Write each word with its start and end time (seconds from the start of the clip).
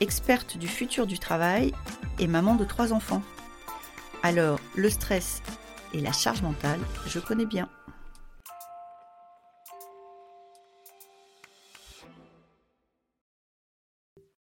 experte 0.00 0.56
du 0.56 0.68
futur 0.68 1.06
du 1.06 1.18
travail 1.18 1.72
et 2.18 2.26
maman 2.26 2.54
de 2.54 2.64
trois 2.64 2.92
enfants. 2.92 3.22
Alors, 4.22 4.60
le 4.76 4.90
stress 4.90 5.42
et 5.92 6.00
la 6.00 6.12
charge 6.12 6.42
mentale, 6.42 6.80
je 7.06 7.18
connais 7.18 7.46
bien. 7.46 7.68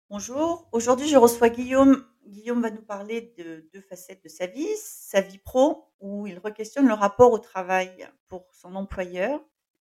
Bonjour, 0.08 0.68
aujourd'hui 0.72 1.08
je 1.08 1.16
reçois 1.16 1.50
Guillaume. 1.50 2.04
Guillaume 2.26 2.60
va 2.62 2.70
nous 2.70 2.82
parler 2.82 3.32
de 3.38 3.68
deux 3.72 3.80
facettes 3.80 4.22
de 4.24 4.28
sa 4.28 4.46
vie, 4.46 4.68
sa 4.76 5.20
vie 5.20 5.38
pro, 5.38 5.92
où 6.00 6.26
il 6.26 6.38
requestionne 6.38 6.86
le 6.86 6.94
rapport 6.94 7.32
au 7.32 7.38
travail 7.38 8.08
pour 8.28 8.46
son 8.52 8.74
employeur 8.74 9.40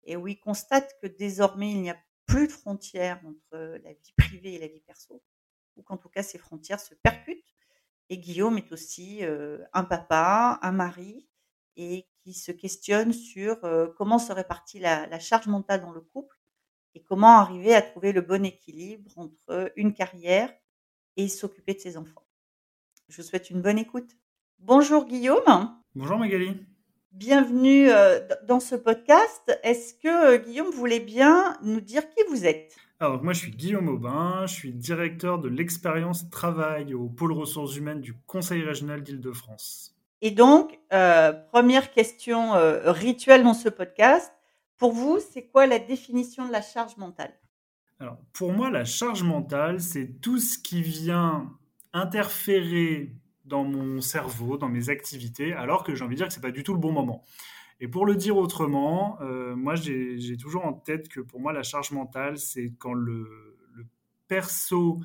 et 0.03 0.15
où 0.15 0.27
il 0.27 0.39
constate 0.39 0.95
que 1.01 1.07
désormais 1.07 1.71
il 1.71 1.81
n'y 1.81 1.89
a 1.89 1.97
plus 2.25 2.47
de 2.47 2.51
frontières 2.51 3.21
entre 3.25 3.77
la 3.83 3.93
vie 3.93 4.13
privée 4.17 4.53
et 4.53 4.59
la 4.59 4.67
vie 4.67 4.81
perso, 4.81 5.21
ou 5.75 5.83
qu'en 5.83 5.97
tout 5.97 6.09
cas 6.09 6.23
ces 6.23 6.37
frontières 6.37 6.79
se 6.79 6.95
percutent. 6.95 7.55
Et 8.09 8.17
Guillaume 8.17 8.57
est 8.57 8.71
aussi 8.71 9.21
un 9.73 9.83
papa, 9.83 10.59
un 10.61 10.71
mari, 10.71 11.27
et 11.75 12.07
qui 12.23 12.33
se 12.33 12.51
questionne 12.51 13.13
sur 13.13 13.59
comment 13.97 14.19
se 14.19 14.31
répartit 14.31 14.79
la, 14.79 15.07
la 15.07 15.19
charge 15.19 15.47
mentale 15.47 15.81
dans 15.81 15.91
le 15.91 16.01
couple 16.01 16.37
et 16.93 17.01
comment 17.01 17.39
arriver 17.39 17.75
à 17.75 17.81
trouver 17.81 18.11
le 18.11 18.21
bon 18.21 18.45
équilibre 18.45 19.11
entre 19.17 19.71
une 19.75 19.93
carrière 19.93 20.53
et 21.17 21.27
s'occuper 21.27 21.73
de 21.73 21.79
ses 21.79 21.97
enfants. 21.97 22.25
Je 23.09 23.21
vous 23.21 23.27
souhaite 23.27 23.49
une 23.49 23.61
bonne 23.61 23.77
écoute. 23.77 24.11
Bonjour 24.59 25.05
Guillaume. 25.05 25.77
Bonjour 25.93 26.17
Magali. 26.17 26.65
Bienvenue 27.11 27.89
dans 28.47 28.59
ce 28.59 28.75
podcast. 28.75 29.59
Est-ce 29.63 29.93
que 29.93 30.37
Guillaume 30.37 30.71
voulait 30.71 30.99
bien 30.99 31.57
nous 31.61 31.81
dire 31.81 32.09
qui 32.09 32.23
vous 32.29 32.45
êtes? 32.45 32.75
Alors 32.99 33.21
moi 33.21 33.33
je 33.33 33.39
suis 33.39 33.51
Guillaume 33.51 33.89
Aubin, 33.89 34.45
je 34.47 34.53
suis 34.53 34.71
directeur 34.71 35.39
de 35.39 35.49
l'expérience 35.49 36.29
travail 36.29 36.93
au 36.93 37.09
pôle 37.09 37.33
ressources 37.33 37.75
humaines 37.75 38.01
du 38.01 38.13
Conseil 38.25 38.63
régional 38.63 39.03
d'Île-de-France. 39.03 39.95
Et 40.21 40.31
donc, 40.31 40.79
euh, 40.93 41.33
première 41.33 41.91
question 41.91 42.55
euh, 42.55 42.91
rituelle 42.91 43.43
dans 43.43 43.53
ce 43.53 43.67
podcast, 43.69 44.31
pour 44.77 44.93
vous, 44.93 45.19
c'est 45.19 45.43
quoi 45.47 45.67
la 45.67 45.77
définition 45.77 46.47
de 46.47 46.51
la 46.51 46.61
charge 46.61 46.97
mentale? 46.97 47.33
Alors, 47.99 48.17
pour 48.33 48.51
moi, 48.51 48.69
la 48.69 48.85
charge 48.85 49.23
mentale, 49.23 49.79
c'est 49.79 50.21
tout 50.21 50.39
ce 50.39 50.57
qui 50.57 50.81
vient 50.81 51.51
interférer 51.93 53.13
dans 53.45 53.63
mon 53.63 54.01
cerveau, 54.01 54.57
dans 54.57 54.67
mes 54.67 54.89
activités, 54.89 55.53
alors 55.53 55.83
que 55.83 55.95
j'ai 55.95 56.03
envie 56.03 56.15
de 56.15 56.19
dire 56.19 56.27
que 56.27 56.33
c'est 56.33 56.41
pas 56.41 56.51
du 56.51 56.63
tout 56.63 56.73
le 56.73 56.79
bon 56.79 56.91
moment. 56.91 57.23
Et 57.79 57.87
pour 57.87 58.05
le 58.05 58.15
dire 58.15 58.37
autrement, 58.37 59.17
euh, 59.21 59.55
moi, 59.55 59.75
j'ai 59.75 60.37
toujours 60.37 60.65
en 60.65 60.73
tête 60.73 61.09
que 61.09 61.19
pour 61.19 61.39
moi, 61.39 61.53
la 61.53 61.63
charge 61.63 61.91
mentale, 61.91 62.37
c'est 62.37 62.73
quand 62.77 62.93
le, 62.93 63.27
perso 64.27 64.99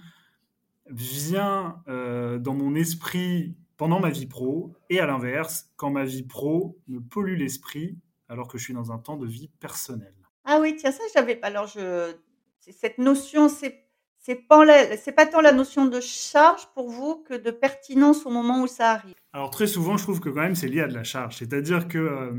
vient 0.87 1.83
dans 1.87 2.55
mon 2.55 2.75
esprit 2.75 3.55
pendant 3.77 4.01
ma 4.01 4.11
vie 4.11 4.27
pro, 4.27 4.75
et 4.89 4.99
à 4.99 5.07
l'inverse, 5.07 5.71
quand 5.77 5.91
ma 5.91 6.05
vie 6.05 6.23
pro 6.23 6.79
me 6.89 7.01
pollue 7.01 7.37
l'esprit 7.37 7.99
alors 8.31 8.47
que 8.47 8.59
je 8.59 8.65
suis 8.65 8.75
dans 8.75 8.93
un 8.93 8.99
temps 8.99 9.17
de 9.17 9.27
vie 9.27 9.51
personnel. 9.59 10.15
Ah 10.45 10.59
oui, 10.61 10.77
tiens, 10.77 10.93
ça, 10.93 11.03
j'avais 11.15 11.37
pas. 11.37 11.49
Alors, 11.49 11.67
je... 11.67 12.15
cette 12.61 12.99
notion, 12.99 13.49
c'est 13.49 13.87
c'est 14.19 14.37
pas, 14.37 14.65
la... 14.67 14.97
pas 15.17 15.27
tant 15.27 15.41
la 15.41 15.53
notion 15.53 15.87
de 15.87 15.99
charge 15.99 16.67
pour 16.75 16.91
vous 16.91 17.25
que 17.27 17.35
de 17.35 17.51
pertinence 17.51 18.27
au 18.27 18.31
moment 18.31 18.63
où 18.63 18.67
ça 18.67 18.91
arrive. 18.93 19.15
Alors, 19.33 19.51
très 19.51 19.69
souvent, 19.69 19.97
je 19.97 20.03
trouve 20.03 20.21
que 20.21 20.29
quand 20.29 20.41
même, 20.41 20.57
c'est 20.57 20.69
lié 20.69 20.81
à 20.81 20.89
de 20.89 20.95
la 20.95 21.05
charge. 21.05 21.37
C'est-à-dire 21.37 21.87
que 21.87 21.99
euh, 21.99 22.33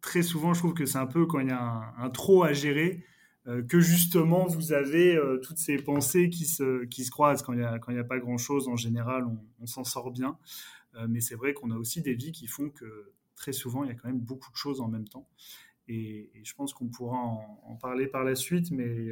très 0.00 0.22
souvent, 0.22 0.54
je 0.54 0.60
trouve 0.60 0.74
que 0.74 0.86
c'est 0.86 0.98
un 0.98 1.06
peu 1.06 1.26
quand 1.26 1.40
il 1.40 1.48
y 1.48 1.52
a 1.52 1.92
un, 1.98 2.10
trop 2.10 2.44
à 2.44 2.52
gérer, 2.52 3.04
euh, 3.48 3.62
que 3.62 3.80
justement, 3.80 4.46
vous 4.46 4.72
avez 4.72 5.16
euh, 5.16 5.38
toutes 5.38 5.58
ces 5.58 5.76
pensées 5.76 6.30
qui 6.30 6.44
se, 6.46 6.84
croisent. 7.10 7.42
Quand 7.42 7.52
il 7.52 7.58
n'y 7.58 7.64
a, 7.64 7.72
a 7.72 8.04
pas 8.04 8.18
grand-chose, 8.18 8.68
en 8.68 8.76
général, 8.76 9.26
on, 9.60 9.66
s'en 9.66 9.84
sort 9.84 10.10
bien. 10.10 10.38
Mais 11.08 11.20
c'est 11.20 11.34
vrai 11.34 11.54
qu'on 11.54 11.72
a 11.72 11.76
aussi 11.76 12.02
des 12.02 12.14
vies 12.14 12.30
qui 12.30 12.46
font 12.46 12.70
que 12.70 13.12
très 13.34 13.52
souvent, 13.52 13.82
il 13.82 13.88
y 13.88 13.90
a 13.90 13.94
quand 13.94 14.06
même 14.06 14.20
beaucoup 14.20 14.52
de 14.52 14.56
choses 14.56 14.80
en 14.80 14.86
même 14.86 15.08
temps. 15.08 15.28
Et, 15.88 16.30
je 16.44 16.54
pense 16.54 16.72
qu'on 16.72 16.86
pourra 16.86 17.18
en, 17.18 17.60
en, 17.64 17.74
parler 17.74 18.06
par 18.06 18.22
la 18.22 18.36
suite, 18.36 18.70
mais 18.70 19.08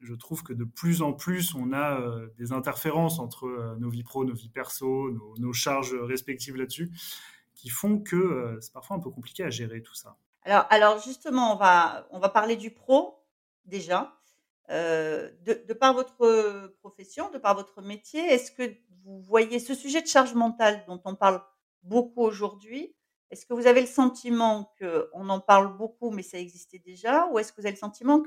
je 0.00 0.14
trouve 0.14 0.42
que 0.42 0.52
de 0.52 0.64
plus 0.64 1.02
en 1.02 1.12
plus, 1.12 1.54
on 1.54 1.72
a 1.72 2.00
euh, 2.00 2.28
des 2.38 2.52
interférences 2.52 3.18
entre 3.18 3.46
euh, 3.46 3.76
nos 3.78 3.90
vies 3.90 4.02
pro, 4.02 4.24
nos 4.24 4.34
vies 4.34 4.48
perso, 4.48 5.10
nos, 5.38 5.52
charges 5.52 5.94
respectives 5.94 6.56
là-dessus, 6.56 6.90
qui 7.54 7.68
font 7.68 7.98
que 7.98 8.16
euh, 8.16 8.60
c'est 8.60 8.72
parfois 8.72 8.96
un 8.96 9.00
peu 9.00 9.10
compliqué 9.10 9.44
à 9.44 9.50
gérer 9.50 9.82
tout 9.82 9.94
ça. 9.94 10.16
Alors, 10.44 10.66
alors 10.70 11.00
justement, 11.00 11.52
on 11.52 11.56
va, 11.56 12.06
on 12.10 12.18
va 12.18 12.28
parler 12.28 12.56
du 12.56 12.70
pro 12.70 13.22
déjà. 13.64 14.12
De, 14.68 15.32
de, 15.44 15.74
par 15.74 15.94
votre 15.94 16.74
profession, 16.80 17.30
de 17.30 17.38
par 17.38 17.54
votre 17.54 17.82
métier, 17.82 18.20
est-ce 18.20 18.50
que 18.50 18.76
vous 19.04 19.20
voyez 19.20 19.60
ce 19.60 19.76
sujet 19.76 20.02
de 20.02 20.08
charge 20.08 20.34
mentale 20.34 20.84
dont 20.88 21.00
on 21.04 21.14
parle 21.14 21.40
beaucoup 21.84 22.22
aujourd'hui 22.22 22.92
Est-ce 23.30 23.46
que 23.46 23.54
vous 23.54 23.68
avez 23.68 23.80
le 23.80 23.86
sentiment 23.86 24.74
qu'on 24.80 25.28
en 25.28 25.38
parle 25.38 25.76
beaucoup, 25.76 26.10
mais 26.10 26.24
ça 26.24 26.38
existait 26.38 26.80
déjà 26.80 27.28
Ou 27.28 27.38
est-ce 27.38 27.52
que 27.52 27.60
vous 27.60 27.66
avez 27.66 27.76
le 27.76 27.80
sentiment 27.80 28.20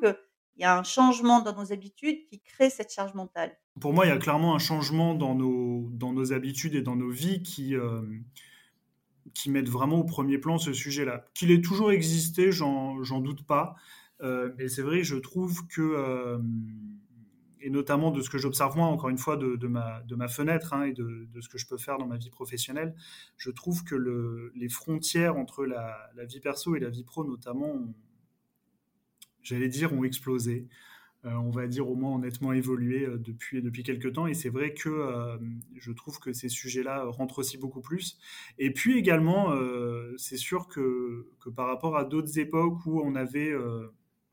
qu'il 0.59 0.66
y 0.66 0.68
a 0.68 0.78
un 0.78 0.84
changement 0.84 1.40
dans 1.42 1.56
nos 1.56 1.72
habitudes 1.72 2.25
qui 2.25 2.42
crée 2.42 2.70
cette 2.70 2.92
charge 2.92 3.14
mentale 3.14 3.58
Pour 3.80 3.94
moi, 3.94 4.06
il 4.06 4.09
y 4.09 4.12
a 4.12 4.18
clairement 4.18 4.53
un 4.53 4.59
changement 4.59 5.16
dans 5.16 5.34
nos, 5.34 5.90
dans 5.94 6.12
nos 6.12 6.34
habitudes 6.34 6.75
et 6.75 6.81
dans 6.81 6.97
nos 6.97 7.09
vies 7.09 7.42
qui, 7.44 7.75
euh, 7.75 8.02
qui 9.34 9.50
mettent 9.50 9.69
vraiment 9.69 10.00
au 10.00 10.03
premier 10.03 10.38
plan 10.38 10.58
ce 10.58 10.74
sujet-là. 10.74 11.24
Qu'il 11.34 11.52
ait 11.52 11.62
toujours 11.62 11.94
existé, 11.94 12.52
j'en 12.52 13.22
doute 13.22 13.46
pas. 13.46 13.75
Euh, 14.22 14.52
mais 14.58 14.68
c'est 14.68 14.81
vrai, 14.81 15.02
je 15.02 15.16
trouve 15.16 15.66
que, 15.68 15.80
euh, 15.81 16.40
et 17.62 17.69
notamment 17.69 18.12
de 18.12 18.22
ce 18.22 18.30
que 18.30 18.38
j'observe 18.38 18.75
moi, 18.75 18.88
encore 18.88 19.08
une 19.08 19.18
fois, 19.18 19.38
de, 19.38 19.56
de, 19.56 19.68
ma, 19.68 20.02
de 20.02 20.16
ma 20.18 20.28
fenêtre 20.28 20.74
hein, 20.74 20.84
et 20.84 20.92
de, 20.92 21.25
de, 21.31 21.40
ce 21.40 21.48
que 21.48 21.58
je 21.58 21.68
peux 21.68 21.78
faire 21.78 21.98
dans 21.98 22.06
ma 22.06 22.18
vie 22.18 22.30
professionnelle, 22.30 22.94
je 23.38 23.50
trouve 23.50 23.86
que 23.86 23.96
le, 23.96 24.52
les 24.56 24.68
frontières 24.68 25.38
entre 25.38 25.66
la, 25.66 26.09
la, 26.18 26.25
vie 26.25 26.42
perso 26.42 26.75
et 26.75 26.81
la 26.81 26.90
vie 26.90 27.06
pro, 27.06 27.24
notamment, 27.24 27.78
j'allais 29.44 29.70
dire, 29.70 29.94
ont 29.94 30.04
explosé. 30.04 30.68
Euh, 31.26 31.34
on 31.34 31.50
va 31.50 31.68
dire 31.68 31.90
au 31.90 31.96
moins 31.96 32.18
nettement 32.18 32.54
évolué 32.54 33.06
euh, 33.06 33.18
depuis, 33.18 33.62
depuis 33.62 33.84
quelques 33.84 34.14
temps. 34.14 34.26
Et 34.28 34.34
c'est 34.34 34.50
vrai 34.50 34.74
que 34.74 34.88
euh, 34.88 35.38
je 35.76 35.92
trouve 35.92 36.18
que 36.20 36.32
ces 36.32 36.48
sujets-là 36.48 37.04
rentrent 37.08 37.40
aussi 37.40 37.58
beaucoup 37.58 37.82
plus. 37.82 38.18
Et 38.58 38.72
puis 38.72 38.98
également, 38.98 39.54
c'est 40.18 40.38
sûr 40.38 40.68
que, 40.68 41.28
que, 41.42 41.50
par 41.50 41.68
rapport 41.68 41.98
à 41.98 42.06
d'autres 42.06 42.40
époques 42.40 42.86
où 42.86 43.02
on 43.02 43.16
avait 43.16 43.54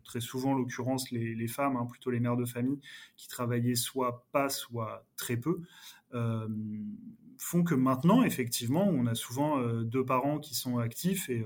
très 0.04 0.20
souvent 0.20 0.54
l'occurrence 0.54 1.10
les, 1.10 1.48
femmes, 1.48 1.76
hein, 1.76 1.86
plutôt 1.86 2.10
les 2.10 2.20
mères 2.20 2.36
de 2.36 2.44
famille, 2.44 2.78
qui 3.16 3.28
travaillaient 3.28 3.74
soit 3.74 4.26
pas, 4.32 4.48
soit 4.48 5.04
très 5.16 5.36
peu, 5.36 5.62
font 7.38 7.64
que 7.64 7.74
maintenant, 7.74 8.22
effectivement, 8.22 8.86
on 8.88 9.06
a 9.06 9.14
souvent 9.14 9.60
deux 9.82 10.04
parents 10.04 10.38
qui 10.38 10.54
sont 10.54 10.78
actifs 10.78 11.28
et 11.28 11.44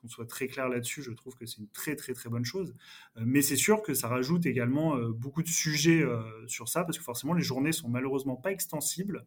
qu'on 0.00 0.08
soit 0.08 0.26
très 0.26 0.48
clair 0.48 0.68
là-dessus, 0.68 1.02
je 1.02 1.12
trouve 1.12 1.34
que 1.34 1.46
c'est 1.46 1.58
une 1.58 1.68
très 1.68 1.96
très 1.96 2.12
très 2.14 2.28
bonne 2.28 2.44
chose. 2.44 2.74
mais 3.16 3.42
c'est 3.42 3.56
sûr 3.56 3.82
que 3.82 3.94
ça 3.94 4.08
rajoute 4.08 4.46
également 4.46 4.96
beaucoup 5.10 5.42
de 5.42 5.48
sujets 5.48 6.04
sur 6.46 6.68
ça, 6.68 6.84
parce 6.84 6.98
que 6.98 7.04
forcément 7.04 7.34
les 7.34 7.42
journées 7.42 7.72
sont 7.72 7.88
malheureusement 7.88 8.36
pas 8.36 8.52
extensibles. 8.52 9.24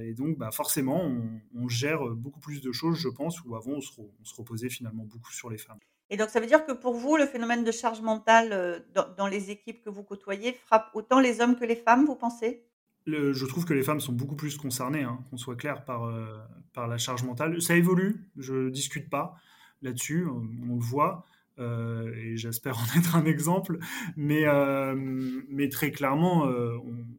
et 0.00 0.14
donc, 0.14 0.38
bah, 0.38 0.50
forcément, 0.50 1.02
on, 1.04 1.40
on, 1.54 1.68
gère 1.68 2.04
beaucoup 2.10 2.40
plus 2.40 2.60
de 2.60 2.72
choses, 2.72 2.98
je 2.98 3.08
pense, 3.08 3.42
où 3.44 3.54
avant 3.54 3.72
on 3.72 3.80
se, 3.80 3.90
on 4.00 4.24
se 4.24 4.34
reposait 4.34 4.70
finalement 4.70 5.04
beaucoup 5.04 5.32
sur 5.32 5.50
les 5.50 5.58
femmes. 5.58 5.78
Et 6.10 6.16
donc, 6.16 6.30
ça 6.30 6.40
veut 6.40 6.46
dire 6.46 6.64
que 6.64 6.72
pour 6.72 6.94
vous, 6.94 7.16
le 7.16 7.26
phénomène 7.26 7.64
de 7.64 7.72
charge 7.72 8.00
mentale 8.00 8.52
euh, 8.52 8.78
dans, 8.94 9.06
dans, 9.16 9.26
les 9.26 9.50
équipes 9.50 9.84
que 9.84 9.90
vous 9.90 10.02
côtoyez 10.02 10.52
frappe 10.52 10.90
autant 10.94 11.20
les 11.20 11.40
hommes 11.40 11.56
que 11.56 11.64
les 11.64 11.76
femmes, 11.76 12.06
vous 12.06 12.14
pensez? 12.14 12.64
Le, 13.04 13.32
Je 13.32 13.46
trouve 13.46 13.64
que 13.64 13.74
les 13.74 13.82
femmes 13.82 14.00
sont 14.00 14.12
beaucoup 14.12 14.36
plus 14.36 14.56
concernées, 14.56 15.02
hein, 15.02 15.18
qu'on 15.28 15.36
soit 15.36 15.56
clair, 15.56 15.84
par, 15.84 16.04
euh, 16.04 16.38
par 16.72 16.88
la 16.88 16.96
charge 16.96 17.24
mentale. 17.24 17.60
Ça 17.60 17.76
évolue, 17.76 18.26
je 18.36 18.54
ne 18.54 18.70
discute 18.70 19.10
pas 19.10 19.36
là-dessus, 19.82 20.26
on, 20.26 20.74
le 20.74 20.80
voit. 20.80 21.24
Euh, 21.58 22.14
et 22.14 22.36
j'espère 22.36 22.78
en 22.78 22.84
être 22.98 23.16
un 23.16 23.24
exemple, 23.24 23.78
mais, 24.16 24.44
euh, 24.46 25.68
très 25.70 25.90
clairement, 25.90 26.46
euh, 26.46 26.76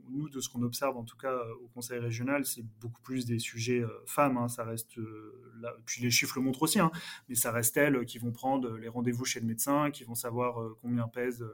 nous, 0.10 0.30
de 0.30 0.40
ce 0.40 0.48
qu'on 0.50 0.62
observe 0.64 0.96
en 0.98 1.04
tout 1.04 1.18
cas 1.18 1.38
au 1.62 1.68
Conseil 1.68 2.00
régional, 2.00 2.46
c'est 2.46 2.64
beaucoup 2.80 3.02
plus 3.02 3.26
des 3.26 3.40
sujets 3.40 3.84
femmes, 4.06 4.38
hein, 4.38 4.48
ça 4.48 4.64
reste, 4.64 4.98
puis 5.86 6.02
les 6.02 6.10
chiffres 6.10 6.38
le 6.38 6.44
montrent 6.44 6.64
aussi, 6.64 6.80
hein, 6.80 6.92
mais 7.28 7.36
ça 7.36 7.52
reste 7.52 7.76
elles 7.76 8.06
qui 8.06 8.18
vont 8.18 8.32
prendre 8.32 8.78
les 8.78 8.88
rendez-vous 8.88 9.26
chez 9.26 9.42
le 9.42 9.46
médecin, 9.46 9.92
qui 9.92 10.06
vont 10.06 10.16
savoir 10.16 10.76
combien 10.82 11.08
pèse 11.08 11.46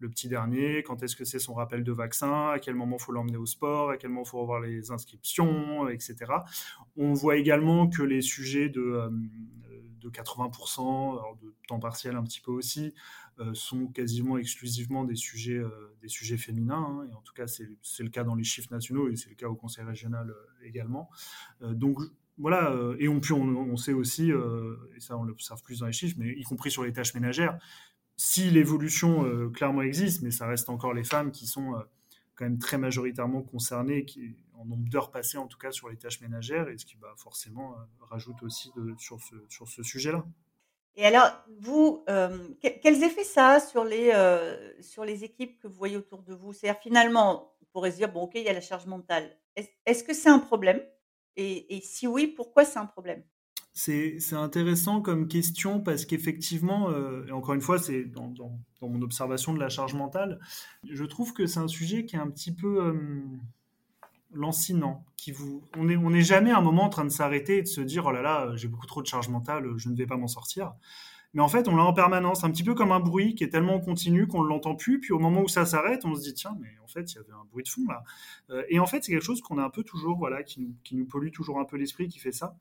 le 0.00 0.08
petit 0.08 0.28
dernier, 0.28 0.82
quand 0.82 1.02
est-ce 1.02 1.14
que 1.14 1.26
c'est 1.26 1.38
son 1.38 1.52
rappel 1.52 1.84
de 1.84 1.92
vaccin, 1.92 2.48
à 2.48 2.58
quel 2.58 2.74
moment 2.74 2.96
faut 2.98 3.12
l'emmener 3.12 3.36
au 3.36 3.44
sport, 3.44 3.90
à 3.90 3.98
quel 3.98 4.10
moment 4.10 4.24
faut 4.24 4.40
revoir 4.40 4.60
les 4.60 4.90
inscriptions, 4.90 5.88
etc. 5.88 6.16
On 6.96 7.12
voit 7.12 7.36
également 7.36 7.86
que 7.86 8.02
les 8.02 8.22
sujets 8.22 8.70
de, 8.70 9.10
de 10.00 10.08
80%, 10.08 11.38
de 11.40 11.54
temps 11.68 11.78
partiel 11.78 12.16
un 12.16 12.22
petit 12.22 12.40
peu 12.40 12.50
aussi, 12.50 12.94
sont 13.54 13.86
quasiment 13.86 14.36
exclusivement 14.36 15.04
des 15.04 15.14
sujets, 15.14 15.62
sujets 16.06 16.36
féminins. 16.36 17.04
Hein, 17.04 17.08
en 17.16 17.22
tout 17.22 17.32
cas, 17.32 17.46
c'est 17.46 18.02
le 18.02 18.10
cas 18.10 18.24
dans 18.24 18.34
les 18.34 18.44
chiffres 18.44 18.70
nationaux 18.70 19.08
et 19.08 19.16
c'est 19.16 19.30
le 19.30 19.34
cas 19.34 19.48
au 19.48 19.54
Conseil 19.54 19.84
régional 19.84 20.34
également. 20.62 21.10
donc 21.60 21.98
voilà, 22.38 22.74
et 22.98 23.08
on, 23.08 23.76
sait 23.76 23.92
aussi, 23.92 24.30
et 24.30 25.00
ça 25.00 25.16
on 25.16 25.24
l'observe 25.24 25.62
plus 25.62 25.80
dans 25.80 25.86
les 25.86 25.92
chiffres, 25.92 26.16
mais 26.18 26.32
y 26.32 26.42
compris 26.42 26.70
sur 26.70 26.84
les 26.84 26.92
tâches 26.92 27.14
ménagères, 27.14 27.58
si 28.22 28.50
l'évolution 28.50 29.24
euh, 29.24 29.48
clairement 29.48 29.80
existe, 29.80 30.20
mais 30.20 30.30
ça 30.30 30.46
reste 30.46 30.68
encore 30.68 30.92
les 30.92 31.04
femmes 31.04 31.30
qui 31.30 31.46
sont 31.46 31.74
euh, 31.74 31.78
quand 32.34 32.44
même 32.44 32.58
très 32.58 32.76
majoritairement 32.76 33.40
concernées, 33.40 34.04
en 34.60 34.64
nombre 34.64 34.88
d'heures 34.88 35.10
passées 35.10 35.38
en 35.38 35.46
tout 35.46 35.58
cas 35.58 35.72
sur 35.72 35.88
les 35.88 35.96
tâches 35.96 36.20
ménagères, 36.20 36.68
et 36.68 36.78
ce 36.78 36.86
qui 36.86 36.96
bah, 36.96 37.14
forcément 37.16 37.72
euh, 37.72 37.82
rajoute 38.00 38.42
aussi 38.42 38.70
sur 38.98 39.20
ce, 39.20 39.34
sur 39.48 39.68
ce 39.68 39.82
sujet-là. 39.82 40.24
Et 40.96 41.06
alors, 41.06 41.30
vous, 41.60 42.04
quels 42.60 43.04
effets 43.04 43.24
ça 43.24 43.50
a 43.50 43.60
sur 43.60 43.84
les, 43.84 44.12
sur 44.80 45.04
les 45.04 45.22
équipes 45.22 45.58
que 45.60 45.68
vous 45.68 45.76
voyez 45.76 45.96
autour 45.96 46.22
de 46.24 46.34
vous? 46.34 46.52
C'est-à-dire, 46.52 46.82
finalement, 46.82 47.54
on 47.62 47.64
pourrait 47.72 47.92
se 47.92 47.96
dire, 47.96 48.12
bon, 48.12 48.22
ok, 48.22 48.32
il 48.34 48.42
y 48.42 48.48
a 48.48 48.52
la 48.52 48.60
charge 48.60 48.86
mentale. 48.86 49.38
Est-ce 49.86 50.02
que 50.02 50.12
c'est 50.12 50.28
un 50.28 50.40
problème? 50.40 50.82
Et, 51.36 51.76
et, 51.76 51.80
si 51.80 52.06
oui, 52.06 52.26
pourquoi 52.26 52.64
c'est 52.64 52.78
un 52.78 52.86
problème? 52.86 53.22
C'est 53.72 54.18
intéressant 54.32 55.00
comme 55.00 55.28
question 55.28 55.80
parce 55.80 56.04
qu'effectivement, 56.04 56.90
euh, 56.90 57.24
et 57.26 57.32
encore 57.32 57.54
une 57.54 57.60
fois, 57.60 57.78
c'est 57.78 58.04
dans, 58.04 58.34
mon 58.82 59.00
observation 59.00 59.54
de 59.54 59.60
la 59.60 59.68
charge 59.68 59.94
mentale, 59.94 60.40
je 60.82 61.04
trouve 61.04 61.32
que 61.32 61.46
c'est 61.46 61.60
un 61.60 61.68
sujet 61.68 62.04
qui 62.04 62.16
est 62.16 62.18
un 62.18 62.30
petit 62.30 62.54
peu 62.54 62.84
euh, 62.84 63.22
lancinant. 64.32 65.04
Qui 65.16 65.32
vous, 65.32 65.62
on 65.76 65.84
n'est 65.84 65.96
on 65.96 66.12
est 66.14 66.22
jamais 66.22 66.50
à 66.50 66.58
un 66.58 66.62
moment 66.62 66.84
en 66.84 66.88
train 66.88 67.04
de 67.04 67.10
s'arrêter 67.10 67.58
et 67.58 67.62
de 67.62 67.68
se 67.68 67.82
dire 67.82 68.06
oh 68.06 68.12
là 68.12 68.22
là, 68.22 68.52
j'ai 68.54 68.68
beaucoup 68.68 68.86
trop 68.86 69.02
de 69.02 69.06
charge 69.06 69.28
mentale, 69.28 69.66
je 69.76 69.90
ne 69.90 69.96
vais 69.96 70.06
pas 70.06 70.16
m'en 70.16 70.28
sortir 70.28 70.72
mais 71.32 71.42
en 71.42 71.48
fait, 71.48 71.68
on 71.68 71.76
l'a 71.76 71.84
en 71.84 71.92
permanence, 71.92 72.42
un 72.42 72.50
petit 72.50 72.64
peu 72.64 72.74
comme 72.74 72.90
un 72.90 72.98
bruit 72.98 73.34
qui 73.36 73.44
est 73.44 73.50
tellement 73.50 73.78
continu 73.78 74.26
qu'on 74.26 74.42
ne 74.42 74.48
l'entend 74.48 74.74
plus, 74.74 74.98
puis 74.98 75.12
au 75.12 75.20
moment 75.20 75.42
où 75.42 75.48
ça 75.48 75.64
s'arrête, 75.64 76.04
on 76.04 76.14
se 76.14 76.22
dit, 76.22 76.34
tiens, 76.34 76.56
mais 76.60 76.70
en 76.82 76.88
fait, 76.88 77.12
il 77.12 77.16
y 77.16 77.18
avait 77.18 77.32
un 77.32 77.44
bruit 77.50 77.62
de 77.62 77.68
fond 77.68 77.86
là. 77.88 78.02
Euh, 78.50 78.64
et 78.68 78.80
en 78.80 78.86
fait, 78.86 79.04
c'est 79.04 79.12
quelque 79.12 79.24
chose 79.24 79.40
qu'on 79.40 79.58
a 79.58 79.64
un 79.64 79.70
peu 79.70 79.84
toujours, 79.84 80.18
voilà, 80.18 80.42
qui 80.42 80.60
nous, 80.60 80.74
qui 80.82 80.96
nous 80.96 81.06
pollue 81.06 81.30
toujours 81.30 81.60
un 81.60 81.64
peu 81.64 81.76
l'esprit, 81.76 82.08
qui 82.08 82.18
fait 82.18 82.32
ça. 82.32 82.56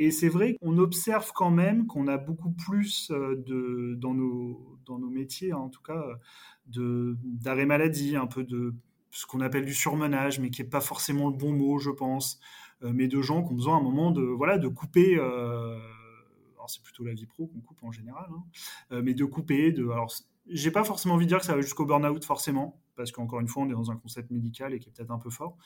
Et 0.00 0.10
c'est 0.10 0.28
vrai 0.28 0.56
qu'on 0.60 0.78
observe 0.78 1.30
quand 1.32 1.50
même 1.50 1.86
qu'on 1.86 2.08
a 2.08 2.18
beaucoup 2.18 2.50
plus 2.50 3.12
euh, 3.12 3.36
de, 3.46 3.94
dans, 3.96 4.14
nos, 4.14 4.76
dans 4.86 4.98
nos 4.98 5.10
métiers, 5.10 5.52
en 5.52 5.68
tout 5.68 5.82
cas, 5.82 6.04
d'arrêt 6.66 7.66
maladie, 7.66 8.16
un 8.16 8.26
peu 8.26 8.42
de 8.42 8.74
ce 9.10 9.26
qu'on 9.26 9.40
appelle 9.40 9.64
du 9.64 9.74
surmenage, 9.74 10.38
mais 10.40 10.50
qui 10.50 10.62
n'est 10.62 10.68
pas 10.68 10.80
forcément 10.80 11.28
le 11.28 11.36
bon 11.36 11.52
mot, 11.52 11.78
je 11.78 11.90
pense, 11.90 12.40
euh, 12.82 12.92
mais 12.94 13.08
de 13.08 13.20
gens 13.20 13.42
qui 13.42 13.52
ont 13.52 13.56
besoin 13.56 13.76
à 13.76 13.80
un 13.80 13.82
moment 13.82 14.10
de, 14.10 14.22
voilà, 14.22 14.58
de 14.58 14.68
couper 14.68 15.18
c'est 16.70 16.82
plutôt 16.82 17.04
la 17.04 17.12
vie 17.12 17.26
pro 17.26 17.46
qu'on 17.46 17.60
coupe 17.60 17.82
en 17.82 17.92
général, 17.92 18.26
hein. 18.30 18.44
euh, 18.92 19.02
mais 19.04 19.14
de 19.14 19.24
couper, 19.24 19.72
de, 19.72 19.88
alors 19.88 20.12
j'ai 20.46 20.70
pas 20.70 20.84
forcément 20.84 21.14
envie 21.14 21.26
de 21.26 21.30
dire 21.30 21.40
que 21.40 21.44
ça 21.44 21.54
va 21.54 21.60
jusqu'au 21.60 21.84
burn-out 21.84 22.24
forcément, 22.24 22.80
parce 22.96 23.12
qu'encore 23.12 23.40
une 23.40 23.48
fois, 23.48 23.62
on 23.62 23.68
est 23.68 23.74
dans 23.74 23.90
un 23.90 23.96
concept 23.96 24.30
médical 24.30 24.74
et 24.74 24.78
qui 24.78 24.88
est 24.88 24.92
peut-être 24.92 25.10
un 25.10 25.18
peu 25.18 25.30
fort, 25.30 25.56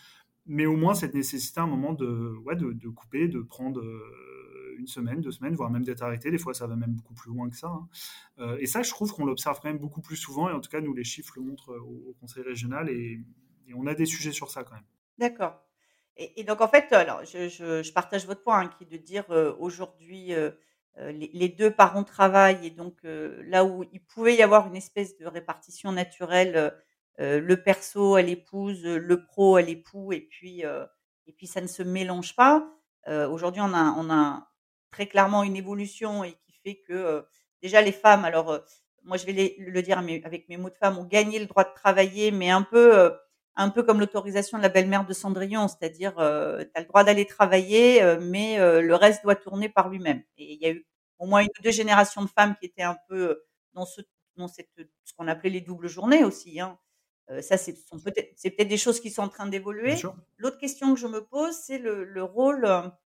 mais 0.47 0.67
au 0.67 0.77
moins 0.77 0.95
cette 0.95 1.15
nécessité 1.15 1.61
à 1.61 1.65
un 1.65 1.67
moment 1.67 1.93
de, 1.93 2.37
ouais, 2.45 2.57
de, 2.57 2.89
couper, 2.89 3.29
de 3.29 3.41
prendre 3.41 3.81
euh, 3.81 4.75
une 4.79 4.87
semaine, 4.87 5.21
deux 5.21 5.31
semaines, 5.31 5.55
voire 5.55 5.71
même 5.71 5.85
d'être 5.85 6.03
arrêté. 6.03 6.31
Des 6.31 6.39
fois, 6.39 6.55
ça 6.55 6.67
va 6.67 6.77
même 6.77 6.93
beaucoup 6.93 7.15
plus 7.15 7.31
loin 7.31 7.49
que 7.49 7.57
ça. 7.57 7.69
Hein. 7.69 7.89
Euh, 8.39 8.57
et 8.61 8.67
ça, 8.67 8.83
je 8.83 8.91
trouve 8.91 9.13
qu'on 9.13 9.25
l'observe 9.25 9.59
quand 9.61 9.69
même 9.69 9.79
beaucoup 9.79 10.01
plus 10.03 10.17
souvent, 10.17 10.49
et 10.49 10.53
en 10.53 10.61
tout 10.61 10.71
cas, 10.71 10.81
nous, 10.81 10.95
les 10.95 11.05
chiffres 11.05 11.35
le 11.37 11.43
montrent 11.43 11.77
au, 11.77 12.15
Conseil 12.21 12.43
régional, 12.43 12.89
et, 12.91 13.21
on 13.75 13.87
a 13.87 13.95
des 13.95 14.05
sujets 14.05 14.33
sur 14.33 14.51
ça 14.51 14.63
quand 14.63 14.75
même. 14.75 14.85
D'accord. 15.19 15.63
Et, 16.17 16.45
donc, 16.45 16.61
en 16.61 16.69
fait, 16.69 16.93
alors, 16.93 17.25
je, 17.25 17.93
partage 17.93 18.27
votre 18.27 18.43
point, 18.43 18.61
hein, 18.61 18.69
qui 18.69 18.85
est 18.85 18.99
de 18.99 19.03
dire 19.03 19.25
aujourd'hui, 19.59 20.33
euh, 20.99 21.11
les, 21.11 21.49
deux 21.49 21.73
parents 21.73 22.05
travaillent 22.05 22.67
et 22.67 22.71
donc 22.71 22.99
euh, 23.05 23.43
là 23.49 23.65
où 23.65 23.85
il 23.93 24.01
pouvait 24.01 24.37
y 24.37 24.43
avoir 24.43 24.69
une 24.69 24.77
espèce 24.77 25.17
de 25.19 25.27
répartition 25.27 25.91
naturelle, 25.91 26.57
euh, 26.57 26.71
le 27.19 27.55
perso 27.57 28.17
à 28.17 28.23
l'épouse, 28.23 28.85
le 28.85 29.25
pro 29.25 29.57
à 29.57 29.63
l'époux 29.63 30.13
et 30.13 30.21
puis 30.21 30.63
et 31.27 31.33
puis 31.33 31.47
ça 31.47 31.61
ne 31.61 31.67
se 31.67 31.83
mélange 31.83 32.35
pas. 32.37 32.67
Aujourd'hui, 33.07 33.61
on 33.63 33.73
a 33.75 33.95
on 33.99 34.11
a 34.11 34.49
très 34.91 35.07
clairement 35.07 35.43
une 35.45 35.57
évolution 35.57 36.25
et 36.25 36.33
qui 36.33 36.53
fait 36.65 36.77
que 36.87 37.25
déjà 37.63 37.81
les 37.83 37.93
femmes, 37.93 38.25
alors 38.25 38.61
moi 39.05 39.17
je 39.17 39.27
vais 39.27 39.55
le 39.59 39.83
dire 39.83 39.99
avec 39.99 40.49
mes 40.49 40.57
mots 40.57 40.71
de 40.71 40.77
femme, 40.77 40.99
ont 40.99 41.05
gagné 41.05 41.39
le 41.39 41.47
droit 41.47 41.65
de 41.65 41.75
travailler, 41.75 42.31
mais 42.31 42.51
un 42.51 42.63
peu 42.63 43.13
un 43.57 43.71
peu 43.71 43.83
comme 43.83 44.01
l'autorisation 44.01 44.59
de 44.59 44.63
la 44.63 44.69
belle-mère 44.69 45.07
de 45.07 45.13
Cendrillon, 45.13 45.69
c'est-à-dire, 45.69 46.19
euh, 46.19 46.65
tu 46.65 46.71
as 46.75 46.81
le 46.81 46.87
droit 46.87 47.05
d'aller 47.05 47.27
travailler, 47.27 48.03
euh, 48.03 48.19
mais 48.21 48.59
euh, 48.59 48.81
le 48.83 48.95
reste 48.97 49.23
doit 49.23 49.37
tourner 49.37 49.69
par 49.69 49.89
lui-même. 49.89 50.23
Et 50.39 50.55
il 50.55 50.61
y 50.61 50.67
a 50.67 50.71
eu 50.73 50.85
au 51.19 51.27
moins 51.27 51.41
une 51.43 51.49
ou 51.59 51.63
deux 51.63 51.71
générations 51.71 52.23
de 52.23 52.29
femmes 52.29 52.57
qui 52.61 52.67
étaient 52.67 52.83
un 52.83 52.97
peu 53.09 53.43
dans 53.75 53.87
ce 53.87 54.01
dans 54.37 54.49
cette 54.49 54.71
ce 55.05 55.13
qu'on 55.17 55.29
appelait 55.29 55.51
les 55.51 55.61
doubles 55.61 55.87
journées 55.89 56.25
aussi, 56.25 56.59
hein. 56.61 56.79
Ça, 57.43 57.57
c'est 57.59 57.75
peut-être 58.05 58.35
peut-être 58.43 58.69
des 58.69 58.77
choses 58.79 59.01
qui 59.01 59.11
sont 59.11 59.23
en 59.23 59.29
train 59.29 59.47
d'évoluer. 59.47 60.11
L'autre 60.39 60.59
question 60.59 60.95
que 60.95 61.01
je 61.01 61.07
me 61.07 61.21
pose, 61.25 61.55
c'est 61.55 61.79
le 61.79 62.05
le 62.05 62.23
rôle, 62.25 62.69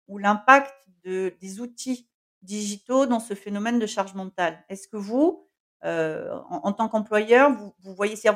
ou 0.07 0.17
l'impact 0.19 0.73
de 1.03 1.33
des 1.41 1.61
outils 1.61 2.09
digitaux 2.43 3.05
dans 3.07 3.19
ce 3.19 3.33
phénomène 3.35 3.79
de 3.79 3.87
charge 3.87 4.13
mentale. 4.15 4.63
Est-ce 4.69 4.87
que 4.87 4.97
vous, 4.97 5.47
en 5.83 6.61
en 6.63 6.73
tant 6.73 6.89
qu'employeur, 6.89 7.51
vous 7.53 7.73
vous 7.79 7.95
voyez 7.95 8.15
si 8.15 8.27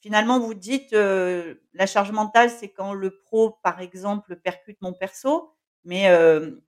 Finalement, 0.00 0.38
vous 0.40 0.54
dites, 0.54 0.92
la 0.92 1.86
charge 1.86 2.12
mentale, 2.12 2.50
c'est 2.50 2.68
quand 2.70 2.92
le 2.94 3.18
pro, 3.18 3.58
par 3.62 3.80
exemple, 3.80 4.36
percute 4.36 4.80
mon 4.82 4.92
perso. 4.92 5.52
Mais, 5.84 6.04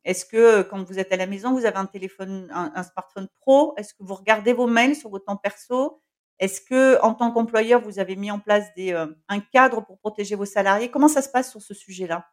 est-ce 0.04 0.24
que, 0.26 0.62
quand 0.62 0.82
vous 0.84 0.98
êtes 0.98 1.12
à 1.12 1.16
la 1.16 1.26
maison, 1.26 1.52
vous 1.54 1.66
avez 1.66 1.76
un 1.78 1.86
téléphone 1.86 2.48
un 2.52 2.82
smartphone 2.82 3.28
pro? 3.40 3.74
Est-ce 3.76 3.94
que 3.94 4.02
vous 4.04 4.14
regardez 4.14 4.52
vos 4.54 4.66
mails 4.66 4.96
sur 4.96 5.10
votre 5.10 5.26
temps 5.26 5.36
perso? 5.36 6.00
Est-ce 6.38 6.60
que, 6.60 7.00
en 7.02 7.14
tant 7.14 7.32
qu'employeur, 7.32 7.80
vous 7.80 7.98
avez 7.98 8.16
mis 8.16 8.30
en 8.30 8.38
place 8.38 8.66
des, 8.76 8.92
un 8.92 9.40
cadre 9.40 9.84
pour 9.84 9.98
protéger 9.98 10.36
vos 10.36 10.44
salariés? 10.44 10.90
Comment 10.90 11.08
ça 11.08 11.22
se 11.22 11.28
passe 11.28 11.50
sur 11.50 11.60
ce 11.60 11.74
sujet-là? 11.74 12.28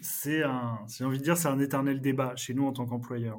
C'est 0.00 0.44
un 0.44 0.78
j'ai 0.88 1.04
envie 1.04 1.18
de 1.18 1.24
dire, 1.24 1.36
c'est 1.36 1.48
un 1.48 1.58
éternel 1.58 2.00
débat 2.00 2.34
chez 2.36 2.54
nous 2.54 2.66
en 2.66 2.72
tant 2.72 2.86
qu'employeur 2.86 3.38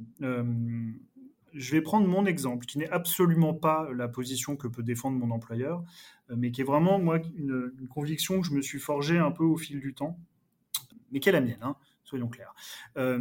je 1.54 1.72
vais 1.72 1.82
prendre 1.82 2.08
mon 2.08 2.26
exemple, 2.26 2.66
qui 2.66 2.78
n'est 2.78 2.90
absolument 2.90 3.54
pas 3.54 3.90
la 3.96 4.08
position 4.08 4.56
que 4.56 4.68
peut 4.68 4.84
défendre 4.84 5.18
mon 5.18 5.34
employeur, 5.34 5.84
euh, 6.30 6.36
mais 6.38 6.52
qui 6.52 6.62
est 6.62 6.66
vraiment, 6.66 7.00
moi, 7.00 7.20
une, 7.36 7.72
conviction 7.90 8.42
que 8.42 8.48
je 8.48 8.54
me 8.54 8.62
suis 8.62 8.80
forgée 8.80 9.18
un 9.18 9.32
peu 9.32 9.44
au 9.44 9.58
fil 9.58 9.80
du 9.80 9.94
temps, 9.94 10.18
mais 11.12 11.20
qui 11.20 11.30
est 11.30 11.34
la 11.34 11.42
mienne, 11.42 11.60
hein, 11.62 11.76
soyons 12.10 12.28
clairs. 12.28 12.54
Euh, 12.98 13.18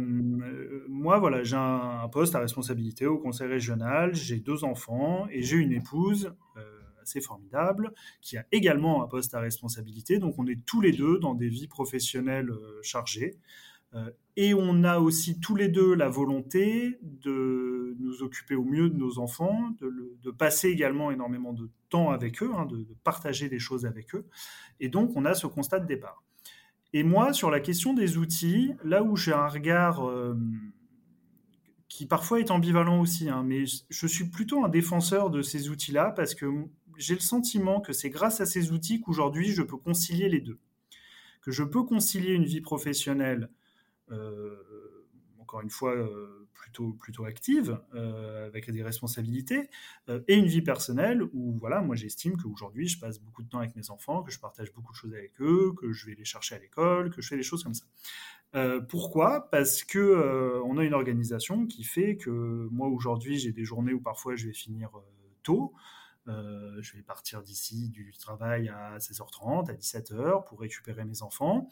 moi, 0.87 1.19
voilà, 1.19 1.43
j'ai 1.43 1.55
un, 1.55 2.07
poste 2.11 2.35
à 2.35 2.39
responsabilité 2.39 3.05
au 3.05 3.17
conseil 3.17 3.47
régional, 3.47 4.15
j'ai 4.15 4.39
deux 4.39 4.63
enfants 4.63 5.27
et 5.29 5.41
j'ai 5.43 5.57
une 5.57 5.71
épouse 5.71 6.33
euh, 6.57 6.61
assez 7.01 7.21
formidable 7.21 7.93
qui 8.21 8.37
a 8.37 8.45
également 8.51 9.03
un 9.03 9.07
poste 9.07 9.33
à 9.35 9.39
responsabilité, 9.39 10.19
donc 10.19 10.35
on 10.37 10.47
est 10.47 10.65
tous 10.65 10.81
les 10.81 10.91
deux 10.91 11.19
dans 11.19 11.35
des 11.35 11.49
vies 11.49 11.67
professionnelles 11.67 12.51
chargées. 12.81 13.37
Euh, 13.95 14.11
et 14.35 14.53
on 14.53 14.83
a 14.83 14.99
aussi 14.99 15.39
tous 15.39 15.55
les 15.55 15.67
deux 15.67 15.95
la 15.95 16.07
volonté 16.07 16.99
de 17.01 17.95
nous 17.99 18.21
occuper 18.21 18.55
au 18.55 18.63
mieux 18.63 18.89
de 18.89 18.95
nos 18.95 19.19
enfants, 19.19 19.71
de, 19.81 20.31
passer 20.31 20.69
également 20.69 21.11
énormément 21.11 21.53
de 21.53 21.69
temps 21.89 22.11
avec 22.11 22.41
eux, 22.43 22.51
hein, 22.55 22.65
de, 22.65 22.85
partager 23.03 23.49
des 23.49 23.59
choses 23.59 23.85
avec 23.85 24.13
eux. 24.15 24.25
Et 24.79 24.89
donc, 24.89 25.11
on 25.15 25.25
a 25.25 25.33
ce 25.33 25.47
constat 25.47 25.79
de 25.79 25.87
départ. 25.87 26.23
Et 26.93 27.03
moi, 27.03 27.33
sur 27.33 27.51
la 27.51 27.59
question 27.59 27.93
des 27.93 28.17
outils, 28.17 28.73
là 28.83 29.03
où 29.03 29.15
j'ai 29.15 29.33
un 29.33 29.47
regard 29.47 30.07
euh, 30.07 30.35
qui 31.87 32.05
parfois 32.05 32.39
est 32.39 32.51
ambivalent 32.51 32.99
aussi, 32.99 33.29
hein, 33.29 33.43
mais 33.45 33.65
je 33.89 34.07
suis 34.07 34.25
plutôt 34.25 34.63
un 34.63 34.69
défenseur 34.69 35.29
de 35.29 35.41
ces 35.41 35.69
outils-là 35.69 36.11
parce 36.11 36.33
que 36.33 36.45
j'ai 36.97 37.13
le 37.13 37.19
sentiment 37.19 37.79
que 37.79 37.93
c'est 37.93 38.09
grâce 38.09 38.41
à 38.41 38.45
ces 38.45 38.71
outils 38.71 39.01
qu'aujourd'hui 39.01 39.51
je 39.51 39.61
peux 39.61 39.77
concilier 39.77 40.29
les 40.29 40.41
deux. 40.41 40.59
Que 41.41 41.51
je 41.51 41.63
peux 41.63 41.83
concilier 41.83 42.33
une 42.33 42.45
vie 42.45 42.61
professionnelle 42.61 43.49
euh, 44.11 44.55
encore 45.39 45.61
une 45.61 45.69
fois, 45.69 45.95
euh, 45.95 46.47
plutôt, 46.59 47.25
active, 47.25 47.79
euh, 47.93 48.47
avec 48.47 48.69
des 48.71 48.83
responsabilités, 48.83 49.69
et 50.27 50.35
une 50.35 50.45
vie 50.45 50.61
personnelle 50.61 51.23
où, 51.33 51.57
voilà, 51.59 51.81
moi 51.81 51.95
j'estime 51.95 52.37
qu'aujourd'hui, 52.37 52.87
je 52.87 52.99
passe 52.99 53.19
beaucoup 53.19 53.43
de 53.43 53.49
temps 53.49 53.59
avec 53.59 53.75
mes 53.75 53.89
enfants, 53.89 54.23
que 54.23 54.31
je 54.31 54.39
partage 54.39 54.73
beaucoup 54.73 54.91
de 54.91 54.97
choses 54.97 55.13
avec 55.13 55.39
eux, 55.41 55.73
que 55.77 55.91
je 55.91 56.05
vais 56.05 56.15
les 56.15 56.25
chercher 56.25 56.55
à 56.55 56.59
l'école, 56.59 57.11
que 57.11 57.21
je 57.21 57.27
fais 57.27 57.37
des 57.37 57.43
choses 57.43 57.63
comme 57.63 57.73
ça. 57.73 57.85
pourquoi? 58.89 59.49
Parce 59.49 59.83
que 59.83 60.61
on 60.65 60.77
a 60.77 60.83
une 60.83 60.93
organisation 60.93 61.65
qui 61.67 61.83
fait 61.83 62.17
que 62.17 62.67
moi 62.71 62.87
aujourd'hui 62.87 63.37
j'ai 63.37 63.51
des 63.51 63.65
journées 63.65 63.93
où 63.93 64.01
parfois 64.01 64.35
je 64.35 64.47
vais 64.47 64.53
finir 64.53 64.89
tôt, 65.43 65.73
je 66.27 66.93
vais 66.95 67.03
partir 67.03 67.41
d'ici 67.41 67.89
du 67.89 68.13
travail 68.17 68.69
à 68.69 68.97
16h30, 68.97 69.69
à 69.69 69.73
17h 69.73 70.45
pour 70.45 70.59
récupérer 70.59 71.05
mes 71.05 71.21
enfants. 71.21 71.69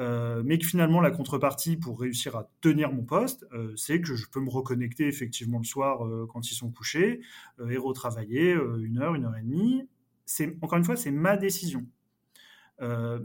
Euh, 0.00 0.42
mais 0.44 0.58
que 0.58 0.66
finalement 0.66 1.00
la 1.00 1.12
contrepartie 1.12 1.76
pour 1.76 2.00
réussir 2.00 2.34
à 2.34 2.50
tenir 2.60 2.92
mon 2.92 3.04
poste, 3.04 3.46
euh, 3.52 3.72
c'est 3.76 4.00
que 4.00 4.16
je 4.16 4.26
peux 4.26 4.40
me 4.40 4.50
reconnecter 4.50 5.06
effectivement 5.06 5.58
le 5.58 5.64
soir 5.64 6.04
euh, 6.04 6.26
quand 6.28 6.50
ils 6.50 6.54
sont 6.54 6.70
couchés 6.70 7.20
et 7.70 7.76
retravailler 7.76 8.52
une 8.52 8.98
heure, 8.98 9.14
une 9.14 9.24
heure 9.24 9.36
et 9.36 9.42
demie. 9.42 9.88
c'est 10.24 10.56
encore 10.62 10.78
une 10.78 10.84
fois, 10.84 10.96
c'est 10.96 11.12
ma 11.12 11.36
décision. 11.36 11.86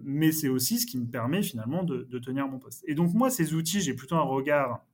Mais 0.04 0.32
c'est 0.32 0.48
aussi 0.48 0.80
ce 0.80 0.86
qui 0.86 0.98
me 0.98 1.08
permet 1.08 1.42
finalement 1.42 1.84
de, 1.84 2.20
tenir 2.20 2.48
mon 2.48 2.60
poste. 2.60 2.84
Et 2.88 2.94
donc 2.94 3.14
moi, 3.14 3.30
ces 3.30 3.54
outils, 3.54 3.82
j'ai 3.82 3.94
plutôt 3.94 4.16
un 4.16 4.22
regard 4.22 4.86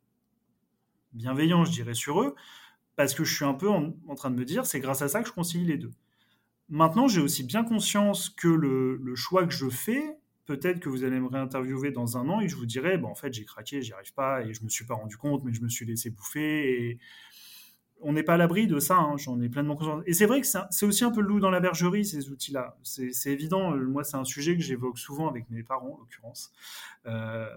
bienveillant, 1.13 1.65
je 1.65 1.71
dirais, 1.71 1.93
sur 1.93 2.21
eux, 2.21 2.35
parce 2.95 3.13
que 3.13 3.23
je 3.23 3.35
suis 3.35 3.45
un 3.45 3.53
peu 3.53 3.69
en, 3.69 3.91
train 4.15 4.31
de 4.31 4.35
me 4.35 4.45
dire, 4.45 4.65
c'est 4.65 4.79
grâce 4.79 5.01
à 5.01 5.09
ça 5.09 5.21
que 5.21 5.27
je 5.27 5.33
concilie 5.33 5.65
les 5.65 5.77
deux. 5.77 5.91
Maintenant, 6.69 7.07
j'ai 7.07 7.21
aussi 7.21 7.43
bien 7.43 7.63
conscience 7.63 8.29
que 8.29 8.47
le 8.47 9.15
choix 9.15 9.45
que 9.45 9.53
je 9.53 9.69
fais, 9.69 10.17
peut-être 10.45 10.79
que 10.79 10.89
vous 10.89 11.03
allez 11.03 11.19
me 11.19 11.27
réinterviewer 11.27 11.91
dans 11.91 12.17
un 12.17 12.29
an 12.29 12.41
et 12.41 12.47
je 12.47 12.55
vous 12.55 12.65
dirai, 12.65 12.97
bon, 12.97 13.09
en 13.09 13.15
fait, 13.15 13.33
j'ai 13.33 13.45
craqué, 13.45 13.81
j'y 13.81 13.93
arrive 13.93 14.13
pas 14.13 14.43
et 14.43 14.53
je 14.53 14.63
me 14.63 14.69
suis 14.69 14.85
pas 14.85 14.95
rendu 14.95 15.17
compte, 15.17 15.43
mais 15.43 15.53
je 15.53 15.61
me 15.61 15.69
suis 15.69 15.85
laissé 15.85 16.09
bouffer 16.09 16.99
on 18.01 18.13
n'est 18.13 18.23
pas 18.23 18.33
à 18.33 18.37
l'abri 18.37 18.67
de 18.67 18.79
ça, 18.79 18.97
hein, 18.97 19.17
j'en 19.17 19.41
ai 19.41 19.49
pleinement 19.49 19.75
conscience. 19.75 20.03
Et 20.05 20.13
c'est 20.13 20.25
vrai 20.25 20.41
que 20.41 20.47
c'est 20.69 20.85
aussi 20.85 21.03
un 21.03 21.11
peu 21.11 21.21
le 21.21 21.27
loup 21.27 21.39
dans 21.39 21.49
la 21.49 21.59
bergerie, 21.59 22.05
ces 22.05 22.29
outils-là. 22.29 22.77
C'est 22.83 23.31
évident, 23.31 23.73
euh, 23.73 23.85
moi, 23.85 24.03
c'est 24.03 24.17
un 24.17 24.25
sujet 24.25 24.55
que 24.55 24.61
j'évoque 24.61 24.97
souvent 24.97 25.29
avec 25.29 25.49
mes 25.49 25.63
parents, 25.63 25.95
en 25.95 25.99
l'occurrence. 25.99 26.51
Euh, 27.05 27.47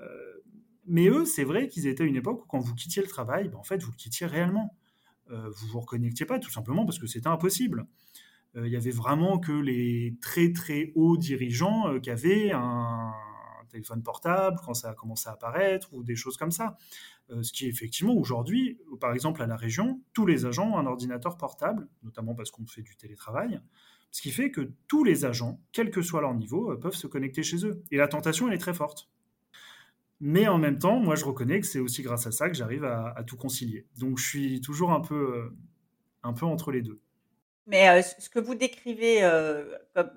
mais 0.86 1.08
eux, 1.08 1.24
c'est 1.24 1.44
vrai 1.44 1.68
qu'ils 1.68 1.86
étaient 1.86 2.04
à 2.04 2.06
une 2.06 2.16
époque 2.16 2.44
où 2.44 2.46
quand 2.46 2.60
vous 2.60 2.74
quittiez 2.74 3.02
le 3.02 3.08
travail, 3.08 3.48
ben, 3.48 3.58
en 3.58 3.64
fait, 3.64 3.82
vous 3.82 3.90
le 3.90 3.96
quittiez 3.96 4.26
réellement. 4.26 4.74
Euh, 5.30 5.50
vous 5.50 5.66
vous 5.66 5.80
reconnectiez 5.80 6.24
pas, 6.24 6.38
tout 6.38 6.50
simplement 6.50 6.86
parce 6.86 6.98
que 6.98 7.06
c'était 7.06 7.28
impossible. 7.28 7.86
Euh, 8.58 8.66
il 8.66 8.72
y 8.72 8.76
avait 8.76 8.90
vraiment 8.90 9.38
que 9.38 9.52
les 9.52 10.16
très 10.20 10.52
très 10.52 10.92
hauts 10.94 11.16
dirigeants 11.16 11.88
euh, 11.88 12.00
qui 12.00 12.10
avaient 12.10 12.52
un, 12.52 13.12
téléphone 13.70 14.02
portable 14.02 14.56
quand 14.64 14.72
ça 14.72 14.88
a 14.88 14.94
commencé 14.94 15.28
à 15.28 15.32
apparaître 15.32 15.92
ou 15.92 16.02
des 16.02 16.16
choses 16.16 16.38
comme 16.38 16.50
ça. 16.50 16.78
Euh, 17.28 17.42
ce 17.42 17.52
qui 17.52 17.66
effectivement 17.66 18.14
aujourd'hui, 18.14 18.78
par 18.98 19.12
exemple 19.12 19.42
à 19.42 19.46
la 19.46 19.56
région, 19.56 20.00
tous 20.14 20.24
les 20.24 20.46
agents 20.46 20.70
ont 20.70 20.78
un 20.78 20.86
ordinateur 20.86 21.36
portable, 21.36 21.86
notamment 22.02 22.34
parce 22.34 22.50
qu'on 22.50 22.66
fait 22.66 22.80
du 22.80 22.96
télétravail, 22.96 23.60
ce 24.10 24.22
qui 24.22 24.30
fait 24.30 24.50
que 24.50 24.72
tous 24.86 25.04
les 25.04 25.26
agents, 25.26 25.60
quel 25.72 25.90
que 25.90 26.00
soit 26.00 26.22
leur 26.22 26.32
niveau, 26.32 26.74
peuvent 26.78 26.94
se 26.94 27.06
connecter 27.06 27.42
chez 27.42 27.66
eux. 27.66 27.82
Et 27.90 27.98
la 27.98 28.08
tentation, 28.08 28.48
elle 28.48 28.54
est 28.54 28.58
très 28.58 28.72
forte. 28.72 29.10
Mais 30.20 30.48
en 30.48 30.56
même 30.56 30.78
temps, 30.78 30.98
moi, 30.98 31.14
je 31.14 31.26
reconnais 31.26 31.60
que 31.60 31.66
c'est 31.66 31.78
aussi 31.78 32.00
grâce 32.00 32.26
à 32.26 32.32
ça 32.32 32.48
que 32.48 32.56
j'arrive 32.56 32.84
à, 32.84 33.10
à, 33.10 33.22
tout 33.22 33.36
concilier. 33.36 33.86
Donc, 33.98 34.16
je 34.16 34.26
suis 34.26 34.60
toujours 34.62 34.92
un 34.92 35.00
peu, 35.00 35.54
un 36.22 36.32
peu 36.32 36.46
entre 36.46 36.72
les 36.72 36.80
deux. 36.80 37.02
Mais 37.68 38.02
ce 38.02 38.30
que 38.30 38.38
vous 38.38 38.54
décrivez 38.54 39.20
comme 39.94 40.10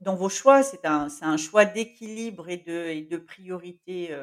dans 0.00 0.14
vos 0.14 0.28
choix, 0.28 0.62
c'est 0.62 0.84
un, 0.84 1.36
choix 1.38 1.64
d'équilibre 1.64 2.48
et 2.50 2.58
de, 2.58 2.88
et 2.88 3.18
priorité 3.18 4.14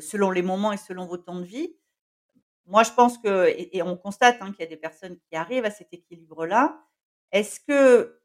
selon 0.00 0.30
les 0.30 0.42
moments 0.42 0.72
et 0.72 0.76
selon 0.76 1.06
vos 1.06 1.16
temps 1.16 1.40
de 1.40 1.44
vie. 1.44 1.74
Moi, 2.66 2.82
je 2.82 2.92
pense 2.92 3.16
que, 3.16 3.48
et, 3.48 3.82
on 3.82 3.96
constate 3.96 4.36
hein, 4.42 4.52
qu'il 4.52 4.60
y 4.60 4.64
a 4.64 4.66
des 4.66 4.76
personnes 4.76 5.16
qui 5.16 5.36
arrivent 5.36 5.64
à 5.64 5.70
cet 5.70 5.94
équilibre-là. 5.94 6.78
Est-ce 7.32 7.60
que, 7.60 8.20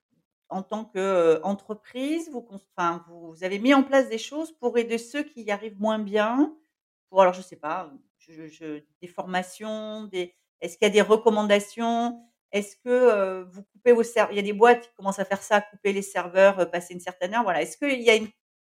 en 0.50 0.62
tant 0.62 0.84
qu'entreprise, 0.84 2.29
vous, 2.29 2.46
vous 3.08 3.43
avez 3.46 3.60
mis 3.60 3.74
en 3.74 3.84
place 3.84 4.10
des 4.10 4.17
choses 4.17 4.51
pour 4.60 4.77
aider 4.77 4.98
ceux 4.98 5.24
qui 5.24 5.43
y 5.43 5.51
arrivent 5.51 5.79
moins 5.79 6.00
bien? 6.00 6.53
Alors, 7.13 7.32
je 7.32 7.41
sais 7.41 7.55
pas, 7.55 7.93
des 8.27 9.08
formations, 9.08 10.10
est-ce 10.12 10.77
qu'il 10.77 10.88
y 10.88 10.91
a 10.91 10.93
des 10.93 11.01
recommandations? 11.01 12.27
Est-ce 12.53 12.77
que 12.77 13.43
vous 13.51 13.63
coupez 13.63 13.91
vos 13.91 14.03
serveurs 14.03 14.31
Il 14.31 14.38
y 14.38 14.39
a 14.39 14.43
des 14.43 14.53
boîtes 14.53 14.81
qui 14.83 14.95
commencent 14.95 15.19
à 15.19 15.25
faire 15.25 15.43
ça, 15.43 15.60
couper 15.60 15.91
les 15.91 16.01
serveurs, 16.01 16.72
passer 16.72 16.93
une 16.93 17.01
certaine 17.01 17.33
heure. 17.33 17.43
Voilà. 17.43 17.62
Est-ce 17.62 17.77
qu'il 17.77 18.01
y 18.01 18.10
a 18.10 18.15
une, 18.15 18.29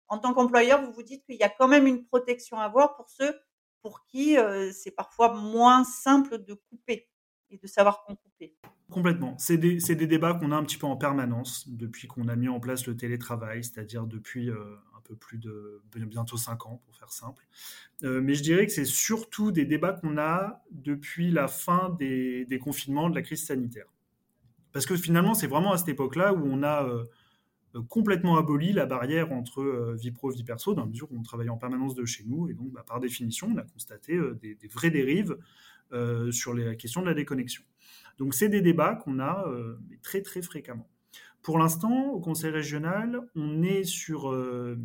en 0.09 0.19
tant 0.19 0.35
qu'employeur, 0.35 0.83
vous 0.83 0.93
vous 0.93 1.03
dites 1.03 1.25
qu'il 1.25 1.37
y 1.37 1.45
a 1.45 1.49
quand 1.49 1.69
même 1.69 1.87
une 1.87 2.05
protection 2.05 2.59
à 2.59 2.65
avoir 2.65 2.97
pour 2.97 3.09
ceux 3.09 3.35
pour 3.81 4.05
qui 4.05 4.37
c'est 4.73 4.91
parfois 4.91 5.35
moins 5.35 5.85
simple 5.85 6.45
de 6.45 6.55
couper 6.55 7.09
et 7.51 7.57
de 7.57 7.67
savoir 7.67 8.05
qu'on 8.05 8.17
couper? 8.17 8.57
Complètement. 8.91 9.37
C'est 9.39 9.57
des, 9.57 9.77
des, 9.77 10.07
débats 10.07 10.35
qu'on 10.35 10.51
a 10.51 10.57
un 10.57 10.65
petit 10.65 10.79
peu 10.79 10.87
en 10.87 10.97
permanence 10.97 11.69
depuis 11.69 12.09
qu'on 12.09 12.29
a 12.29 12.37
mis 12.37 12.49
en 12.49 12.59
place 12.59 12.87
le 12.87 12.97
télétravail, 12.97 13.63
c'est-à-dire 13.63 14.07
depuis 14.07 14.51
plus 15.15 15.39
de 15.39 15.83
bientôt 15.95 16.37
5 16.37 16.67
ans, 16.67 16.83
pour 16.85 16.97
faire 16.97 17.13
simple. 17.13 17.47
Euh, 18.05 18.21
mais 18.21 18.35
je 18.35 18.43
dirais 18.43 18.67
que 18.67 18.73
c'est 18.73 18.85
surtout 18.85 19.53
des 19.53 19.65
débats 19.65 19.93
qu'on 19.93 20.19
a 20.19 20.63
depuis 20.71 21.31
la 21.31 21.49
fin 21.49 21.97
des, 21.99 22.61
confinements 22.63 23.11
de 23.11 23.15
la 23.15 23.23
crise 23.23 23.45
sanitaire. 23.45 23.87
Parce 24.73 24.87
que 24.87 24.97
finalement, 24.97 25.35
c'est 25.35 25.47
vraiment 25.47 25.73
à 25.73 25.79
cette 25.79 25.89
époque-là 25.89 26.35
où 26.35 26.45
on 26.45 26.63
a 26.63 26.85
euh, 26.85 27.05
complètement 27.89 28.37
aboli 28.37 28.73
la 28.73 28.87
barrière 28.87 29.33
entre 29.33 29.63
euh, 29.63 29.95
vie 29.95 30.13
pro, 30.13 30.31
vie 30.31 30.45
perso, 30.45 30.75
dans 30.75 30.83
la 30.83 30.89
mesure 30.89 31.11
où 31.11 31.19
on 31.19 31.23
travaillait 31.23 31.51
en 31.51 31.59
permanence 31.59 31.95
de 31.95 32.05
chez 32.05 32.25
nous. 32.25 32.49
Et 32.49 32.55
donc, 32.55 32.71
bah, 32.73 32.85
par 32.87 33.01
définition, 33.01 33.49
on 33.53 33.57
a 33.57 33.63
constaté 33.63 34.19
des, 34.41 34.57
vraies 34.69 34.91
dérives 34.91 35.37
sur 36.31 36.53
la 36.53 36.75
question 36.75 37.01
de 37.01 37.07
la 37.07 37.15
déconnexion. 37.15 37.63
Donc, 38.19 38.35
c'est 38.35 38.49
des 38.49 38.61
débats 38.61 38.95
qu'on 38.95 39.21
a 39.21 39.47
très, 40.03 40.21
très 40.21 40.43
fréquemment. 40.43 40.89
Pour 41.43 41.59
l'instant, 41.59 42.11
au 42.11 42.21
Conseil 42.21 42.51
régional, 42.51 43.21
on 43.35 43.63
est 43.63 43.85
sur, 43.85 44.31
euh, 44.31 44.77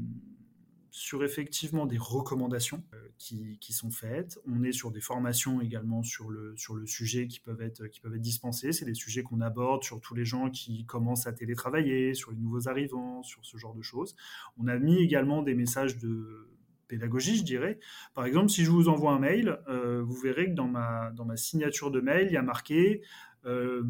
sur 0.92 1.24
effectivement 1.24 1.86
des 1.86 1.98
recommandations 1.98 2.84
euh, 2.94 3.08
qui, 3.18 3.58
qui, 3.60 3.74
sont 3.74 3.90
faites. 3.90 4.40
On 4.48 4.64
est 4.64 4.72
sur 4.72 4.92
des 4.92 5.02
formations 5.02 5.60
également 5.60 6.04
sur 6.04 6.30
le, 6.30 6.54
sur 6.56 6.76
le 6.76 6.86
sujet 6.86 7.28
qui 7.28 7.40
peuvent 7.40 7.62
être, 7.62 7.88
qui 7.88 8.00
peuvent 8.00 8.16
être 8.16 8.22
dispensées. 8.22 8.72
C'est 8.72 8.86
des 8.86 8.94
sujets 8.94 9.24
qu'on 9.24 9.42
aborde 9.42 9.84
sur 9.84 10.00
tous 10.00 10.14
les 10.14 10.26
gens 10.26 10.50
qui 10.50 10.86
commencent 10.86 11.28
à 11.28 11.34
télétravailler, 11.34 12.14
sur 12.14 12.32
les 12.32 12.38
nouveaux 12.38 12.70
arrivants, 12.70 13.24
sur 13.24 13.44
ce 13.44 13.58
genre 13.58 13.74
de 13.74 13.82
choses. 13.82 14.16
On 14.58 14.68
a 14.68 14.78
mis 14.78 14.98
également 15.02 15.42
des 15.42 15.56
messages 15.56 15.98
de 15.98 16.48
pédagogie, 16.88 17.38
je 17.38 17.44
dirais. 17.44 17.80
Par 18.14 18.26
exemple, 18.26 18.50
si 18.50 18.64
je 18.64 18.70
vous 18.70 18.88
envoie 18.88 19.14
un 19.14 19.20
mail, 19.20 19.58
euh, 19.68 20.04
vous 20.04 20.16
verrez 20.16 20.46
que 20.46 20.56
dans 20.56 20.68
ma, 20.68 21.12
dans 21.16 21.26
ma 21.26 21.38
signature 21.38 21.90
de 21.90 22.02
mail, 22.02 22.28
il 22.28 22.34
y 22.34 22.38
a 22.38 22.44
marqué 22.44 23.02
euh, 23.46 23.84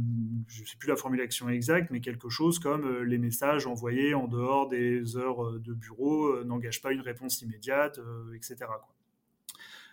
je 0.48 0.62
ne 0.62 0.65
sais 0.65 0.77
plus 0.77 0.89
la 0.89 0.95
formulation 0.95 1.48
exacte, 1.50 1.91
mais 1.91 2.01
quelque 2.01 2.29
chose 2.29 2.57
comme 2.57 2.86
euh, 2.86 3.03
les 3.03 3.19
messages 3.19 3.67
envoyés 3.67 4.15
en 4.15 4.27
dehors 4.27 4.67
des 4.67 5.15
heures 5.15 5.45
euh, 5.45 5.60
de 5.60 5.74
bureau 5.74 6.43
n'engagent 6.43 6.81
pas 6.81 6.91
une 6.91 7.01
réponse 7.01 7.41
immédiate, 7.41 8.00
etc. 8.36 8.65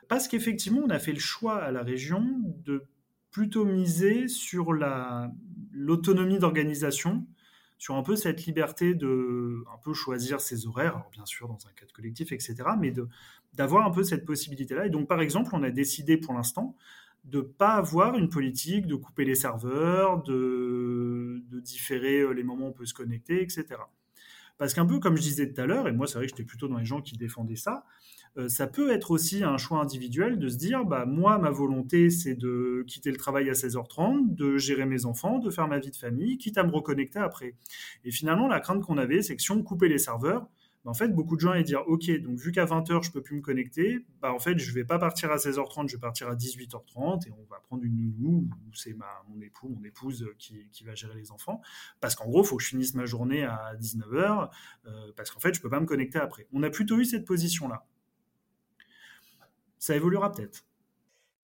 Parce 0.09 0.29
qu'effectivement, 0.29 0.81
on 0.85 0.91
a 0.91 0.99
fait 0.99 1.13
le 1.13 1.19
choix 1.21 1.57
à 1.57 1.71
la 1.71 1.83
région 1.83 2.27
de 2.65 2.85
plutôt 3.31 3.65
miser 3.65 4.29
sur 4.29 4.73
l'autonomie 5.73 6.39
d'organisation, 6.39 7.27
sur 7.79 7.95
un 7.95 8.03
peu 8.03 8.17
cette 8.17 8.45
liberté 8.47 8.95
de 8.95 9.63
un 9.73 9.79
peu 9.85 9.95
choisir 9.95 10.41
ses 10.41 10.67
horaires, 10.67 11.05
bien 11.13 11.25
sûr 11.27 11.49
dans 11.49 11.67
un 11.69 11.73
cadre 11.77 11.93
collectif, 11.93 12.33
etc., 12.33 12.57
mais 12.79 12.93
d'avoir 13.55 13.87
un 13.87 13.91
peu 13.91 14.03
cette 14.03 14.25
possibilité-là. 14.25 14.87
Et 14.87 14.91
donc, 14.91 15.07
par 15.07 15.21
exemple, 15.21 15.51
on 15.53 15.63
a 15.63 15.71
décidé 15.71 16.17
pour 16.17 16.35
l'instant 16.35 16.77
de 17.25 17.41
pas 17.41 17.75
avoir 17.75 18.17
une 18.17 18.29
politique 18.29 18.87
de 18.87 18.95
couper 18.95 19.25
les 19.25 19.35
serveurs, 19.35 20.23
de, 20.23 21.43
différer 21.63 22.21
euh, 22.21 22.33
les 22.33 22.43
moments 22.43 22.67
où 22.67 22.69
on 22.69 22.73
peut 22.73 22.87
se 22.87 22.95
connecter, 22.95 23.43
etc. 23.43 23.67
Parce 24.59 24.75
qu'un 24.75 24.87
peu 24.87 24.99
comme 24.99 25.17
je 25.17 25.23
disais 25.23 25.53
tout 25.53 25.61
à 25.61 25.67
l'heure, 25.67 25.89
et 25.89 25.93
moi 25.93 26.07
c'est 26.07 26.15
vrai 26.15 26.27
que 26.27 26.31
j'étais 26.31 26.45
plutôt 26.45 26.69
dans 26.69 26.79
les 26.79 26.85
gens 26.85 27.01
qui 27.01 27.17
défendaient 27.17 27.57
ça, 27.57 27.85
euh, 28.37 28.49
ça 28.49 28.67
peut 28.67 28.91
être 28.91 29.11
aussi 29.11 29.43
un 29.43 29.57
choix 29.57 29.81
individuel 29.81 30.39
de 30.39 30.49
se 30.49 30.57
dire, 30.57 30.85
bah 30.85 31.05
moi 31.07 31.39
ma 31.39 31.51
volonté 31.51 32.11
c'est 32.11 32.35
de 32.35 32.85
quitter 32.87 33.11
le 33.11 33.17
travail 33.17 33.49
à 33.51 33.55
16h30, 33.55 34.35
de 34.35 34.57
gérer 34.57 34.87
mes 34.87 35.05
enfants, 35.07 35.39
de 35.39 35.51
faire 35.51 35.69
ma 35.69 35.79
vie 35.79 35.91
de 35.91 35.97
famille, 35.97 36.39
quitte 36.39 36.59
à 36.59 36.65
me 36.65 36.71
reconnecter 36.71 37.19
après. 37.19 37.55
Et 38.05 38.11
finalement 38.11 38.49
la 38.49 38.61
crainte 38.61 38.83
qu'on 38.83 38.99
avait, 38.99 39.23
c'est 39.23 39.37
que 39.37 39.43
si 39.43 39.51
on 39.51 39.63
coupait 39.63 39.89
les 39.89 39.99
serveurs, 39.99 40.47
en 40.85 40.95
fait, 40.95 41.09
beaucoup 41.09 41.37
de 41.37 41.41
gens 41.41 41.51
allaient 41.51 41.63
dire 41.63 41.83
Ok, 41.87 42.11
donc 42.23 42.39
vu 42.39 42.53
qu'à 42.53 42.65
20h, 42.65 43.03
je 43.03 43.11
peux 43.11 43.23
plus 43.23 43.37
me 43.37 43.43
connecter, 43.43 44.07
bah, 44.23 44.33
en 44.33 44.39
fait, 44.39 44.59
je 44.59 44.73
vais 44.73 44.85
pas 44.85 44.99
partir 44.99 45.31
à 45.31 45.37
16h30, 45.37 45.89
je 45.89 45.97
vais 45.97 46.01
partir 46.01 46.29
à 46.29 46.35
18h30 46.35 47.29
et 47.29 47.33
on 47.33 47.45
va 47.51 47.61
prendre 47.61 47.85
une 47.85 47.97
nounou 47.97 48.49
ou 48.67 48.75
c'est 48.75 48.97
mon 49.29 49.41
époux, 49.43 49.69
mon 49.69 49.85
épouse 49.85 50.27
qui, 50.39 50.85
va 50.85 50.95
gérer 50.95 51.15
les 51.15 51.33
enfants. 51.33 51.61
Parce 52.01 52.15
qu'en 52.15 52.27
gros, 52.27 52.43
faut 52.43 52.57
que 52.57 52.63
je 52.63 52.69
finisse 52.69 52.95
ma 52.95 53.05
journée 53.05 53.45
à 53.45 53.75
19h 53.79 54.51
euh, 54.87 55.13
parce 55.17 55.31
qu'en 55.31 55.41
fait, 55.41 55.53
je 55.53 55.61
peux 55.61 55.69
pas 55.69 55.81
me 55.81 55.87
connecter 55.87 56.19
après. 56.19 56.47
On 56.53 56.63
a 56.63 56.71
plutôt 56.71 56.99
eu 56.99 57.05
cette 57.05 57.27
position-là. 57.27 57.85
Ça 59.79 59.95
évoluera 59.95 60.33
peut-être. 60.33 60.65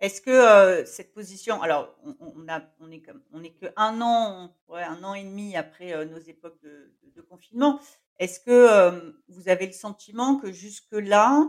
Est-ce 0.00 0.20
que 0.20 0.30
euh, 0.30 0.84
cette 0.84 1.12
position, 1.14 1.62
alors 1.62 1.96
on, 2.20 2.48
a, 2.48 2.62
on 2.80 2.90
est 2.90 3.00
comme, 3.00 3.22
on 3.32 3.42
est 3.42 3.54
que 3.54 3.66
un 3.76 4.00
an, 4.02 4.54
ouais, 4.68 4.82
un 4.82 5.02
an 5.04 5.14
et 5.14 5.24
demi 5.24 5.56
après 5.56 5.94
euh, 5.94 6.04
nos 6.04 6.18
époques 6.18 6.60
de, 6.62 6.94
de 7.14 7.20
confinement. 7.22 7.80
Est-ce 8.18 8.40
que 8.40 9.14
vous 9.28 9.48
avez 9.50 9.66
le 9.66 9.72
sentiment 9.72 10.36
que 10.38 10.50
jusque-là, 10.50 11.46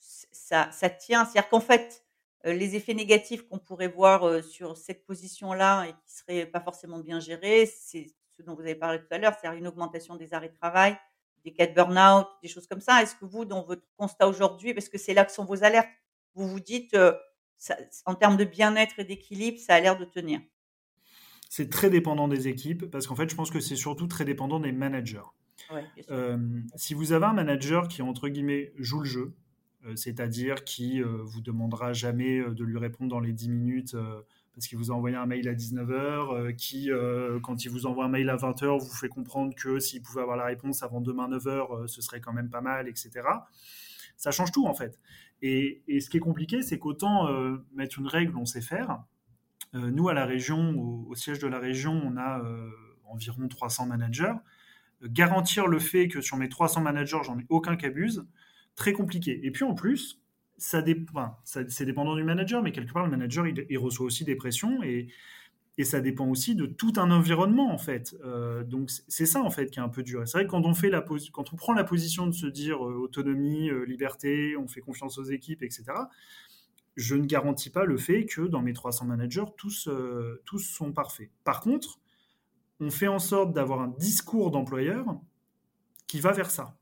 ça, 0.00 0.72
ça, 0.72 0.90
tient? 0.90 1.24
C'est-à-dire 1.24 1.48
qu'en 1.48 1.60
fait, 1.60 2.04
les 2.44 2.74
effets 2.74 2.94
négatifs 2.94 3.46
qu'on 3.46 3.60
pourrait 3.60 3.86
voir 3.86 4.42
sur 4.42 4.76
cette 4.76 5.06
position-là 5.06 5.84
et 5.84 5.92
qui 5.92 6.12
seraient 6.12 6.46
pas 6.46 6.60
forcément 6.60 6.98
bien 6.98 7.20
gérés, 7.20 7.66
c'est 7.66 8.12
ce 8.40 8.42
dont 8.42 8.54
vous 8.54 8.62
avez 8.62 8.74
parlé 8.74 8.98
tout 8.98 9.06
à 9.10 9.18
l'heure, 9.18 9.34
c'est-à-dire 9.38 9.58
une 9.58 9.66
augmentation 9.66 10.16
des 10.16 10.34
arrêts 10.34 10.48
de 10.48 10.56
travail, 10.56 10.96
des 11.44 11.52
cas 11.52 11.66
de 11.66 11.74
burn-out, 11.74 12.26
des 12.42 12.48
choses 12.48 12.66
comme 12.66 12.80
ça. 12.80 13.02
Est-ce 13.02 13.14
que 13.14 13.24
vous, 13.24 13.44
dans 13.44 13.62
votre 13.62 13.86
constat 13.96 14.26
aujourd'hui, 14.28 14.74
parce 14.74 14.88
que 14.88 14.98
c'est 14.98 15.14
là 15.14 15.24
que 15.24 15.32
sont 15.32 15.44
vos 15.44 15.62
alertes, 15.62 15.88
vous 16.34 16.48
vous 16.48 16.60
dites, 16.60 16.96
en 18.06 18.14
termes 18.14 18.36
de 18.36 18.44
bien-être 18.44 18.98
et 18.98 19.04
d'équilibre, 19.04 19.58
ça 19.58 19.74
a 19.74 19.80
l'air 19.80 19.98
de 19.98 20.04
tenir 20.04 20.40
c'est 21.50 21.68
très 21.68 21.90
dépendant 21.90 22.28
des 22.28 22.46
équipes 22.46 22.86
parce 22.86 23.08
qu'en 23.08 23.16
fait, 23.16 23.28
je 23.28 23.34
pense 23.34 23.50
que 23.50 23.58
c'est 23.58 23.76
surtout 23.76 24.06
très 24.06 24.24
dépendant 24.24 24.60
des 24.60 24.70
managers. 24.70 25.28
Euh, 26.10 26.38
si 26.76 26.94
vous 26.94 27.12
avez 27.12 27.26
un 27.26 27.32
manager 27.32 27.88
qui, 27.88 28.02
entre 28.02 28.28
guillemets, 28.28 28.72
joue 28.78 29.00
le 29.00 29.04
jeu, 29.04 29.34
euh, 29.84 29.96
c'est-à-dire 29.96 30.62
qui 30.64 31.02
euh, 31.02 31.18
vous 31.24 31.40
demandera 31.40 31.92
jamais 31.92 32.40
de 32.40 32.64
lui 32.64 32.78
répondre 32.78 33.10
dans 33.10 33.18
les 33.18 33.32
10 33.32 33.48
minutes 33.48 33.96
parce 34.54 34.68
qu'il 34.68 34.78
vous 34.78 34.92
a 34.92 34.94
envoyé 34.94 35.16
un 35.16 35.26
mail 35.26 35.48
à 35.48 35.54
19h, 35.54 36.54
qui, 36.54 36.90
quand 37.42 37.64
il 37.64 37.70
vous 37.70 37.86
envoie 37.86 38.04
un 38.04 38.08
mail 38.08 38.28
à 38.28 38.36
20h, 38.36 38.78
vous 38.78 38.94
fait 38.94 39.08
comprendre 39.08 39.54
que 39.54 39.78
s'il 39.78 40.02
pouvait 40.02 40.22
avoir 40.22 40.36
la 40.36 40.44
réponse 40.44 40.82
avant 40.82 41.00
demain 41.00 41.28
9h, 41.28 41.86
ce 41.86 42.02
serait 42.02 42.20
quand 42.20 42.32
même 42.32 42.50
pas 42.50 42.60
mal, 42.60 42.88
etc. 42.88 43.10
Ça 44.16 44.32
change 44.32 44.52
tout, 44.52 44.66
en 44.66 44.74
fait. 44.74 44.98
Et, 45.42 45.82
ce 46.00 46.10
qui 46.10 46.18
est 46.18 46.20
compliqué, 46.20 46.62
c'est 46.62 46.78
qu'autant 46.78 47.28
mettre 47.74 47.98
une 47.98 48.06
règle, 48.06 48.36
on 48.36 48.44
sait 48.44 48.60
faire. 48.60 49.02
nous, 49.72 50.08
à 50.08 50.14
la 50.14 50.26
région, 50.26 50.78
au, 51.08 51.14
siège 51.14 51.38
de 51.38 51.48
la 51.48 51.58
région, 51.58 52.00
on 52.04 52.16
a 52.16 52.42
environ 53.04 53.48
300 53.48 53.86
managers. 53.86 54.34
Garantir 55.02 55.66
le 55.66 55.78
fait 55.78 56.08
que 56.08 56.20
sur 56.20 56.36
mes 56.36 56.48
300 56.48 56.82
managers, 56.82 57.20
j'en 57.24 57.38
ai 57.38 57.46
aucun 57.48 57.76
qui 57.76 57.86
abuse, 57.86 58.26
très 58.76 58.92
compliqué. 58.92 59.40
Et 59.44 59.50
puis 59.50 59.64
en 59.64 59.74
plus, 59.74 60.20
ça 60.60 60.82
dépend, 60.82 61.38
c'est 61.44 61.84
dépendant 61.84 62.14
du 62.14 62.22
manager, 62.22 62.62
mais 62.62 62.70
quelque 62.70 62.92
part, 62.92 63.04
le 63.04 63.10
manager, 63.10 63.46
il, 63.46 63.78
reçoit 63.78 64.06
aussi 64.06 64.24
des 64.24 64.36
pressions 64.36 64.82
et, 64.82 65.08
et, 65.76 65.84
ça 65.84 66.00
dépend 66.00 66.26
aussi 66.28 66.54
de 66.54 66.66
tout 66.66 66.92
un 66.96 67.10
environnement, 67.10 67.72
en 67.72 67.78
fait. 67.78 68.16
Euh, 68.24 68.64
donc, 68.64 68.90
c'est 69.08 69.26
ça, 69.26 69.42
en 69.42 69.50
fait, 69.50 69.70
qui 69.70 69.78
est 69.78 69.82
un 69.82 69.88
peu 69.88 70.02
dur. 70.02 70.22
C'est 70.26 70.38
vrai 70.38 70.44
que 70.44 70.50
quand 70.50 70.66
on, 70.66 70.74
fait 70.74 70.90
la 70.90 71.00
quand 71.32 71.52
on 71.52 71.56
prend 71.56 71.72
la 71.72 71.84
position 71.84 72.26
de 72.26 72.32
se 72.32 72.46
dire 72.46 72.84
euh, 72.84 72.94
autonomie, 72.94 73.70
euh, 73.70 73.84
liberté, 73.84 74.56
on 74.56 74.68
fait 74.68 74.80
confiance 74.80 75.18
aux 75.18 75.24
équipes, 75.24 75.62
etc., 75.62 75.84
je 76.96 77.14
ne 77.14 77.24
garantis 77.24 77.70
pas 77.70 77.84
le 77.84 77.96
fait 77.96 78.26
que 78.26 78.42
dans 78.42 78.60
mes 78.60 78.72
300 78.72 79.06
managers, 79.06 79.44
tous, 79.56 79.88
tous 80.44 80.58
sont 80.58 80.92
parfaits. 80.92 81.30
Par 81.44 81.60
contre, 81.60 81.98
on 82.80 82.90
fait 82.90 83.08
en 83.08 83.20
sorte 83.20 83.54
d'avoir 83.54 83.80
un 83.80 83.94
discours 83.98 84.50
d'employeur 84.50 85.18
qui 86.08 86.20
va 86.20 86.32
vers 86.32 86.50
ça. 86.50 86.79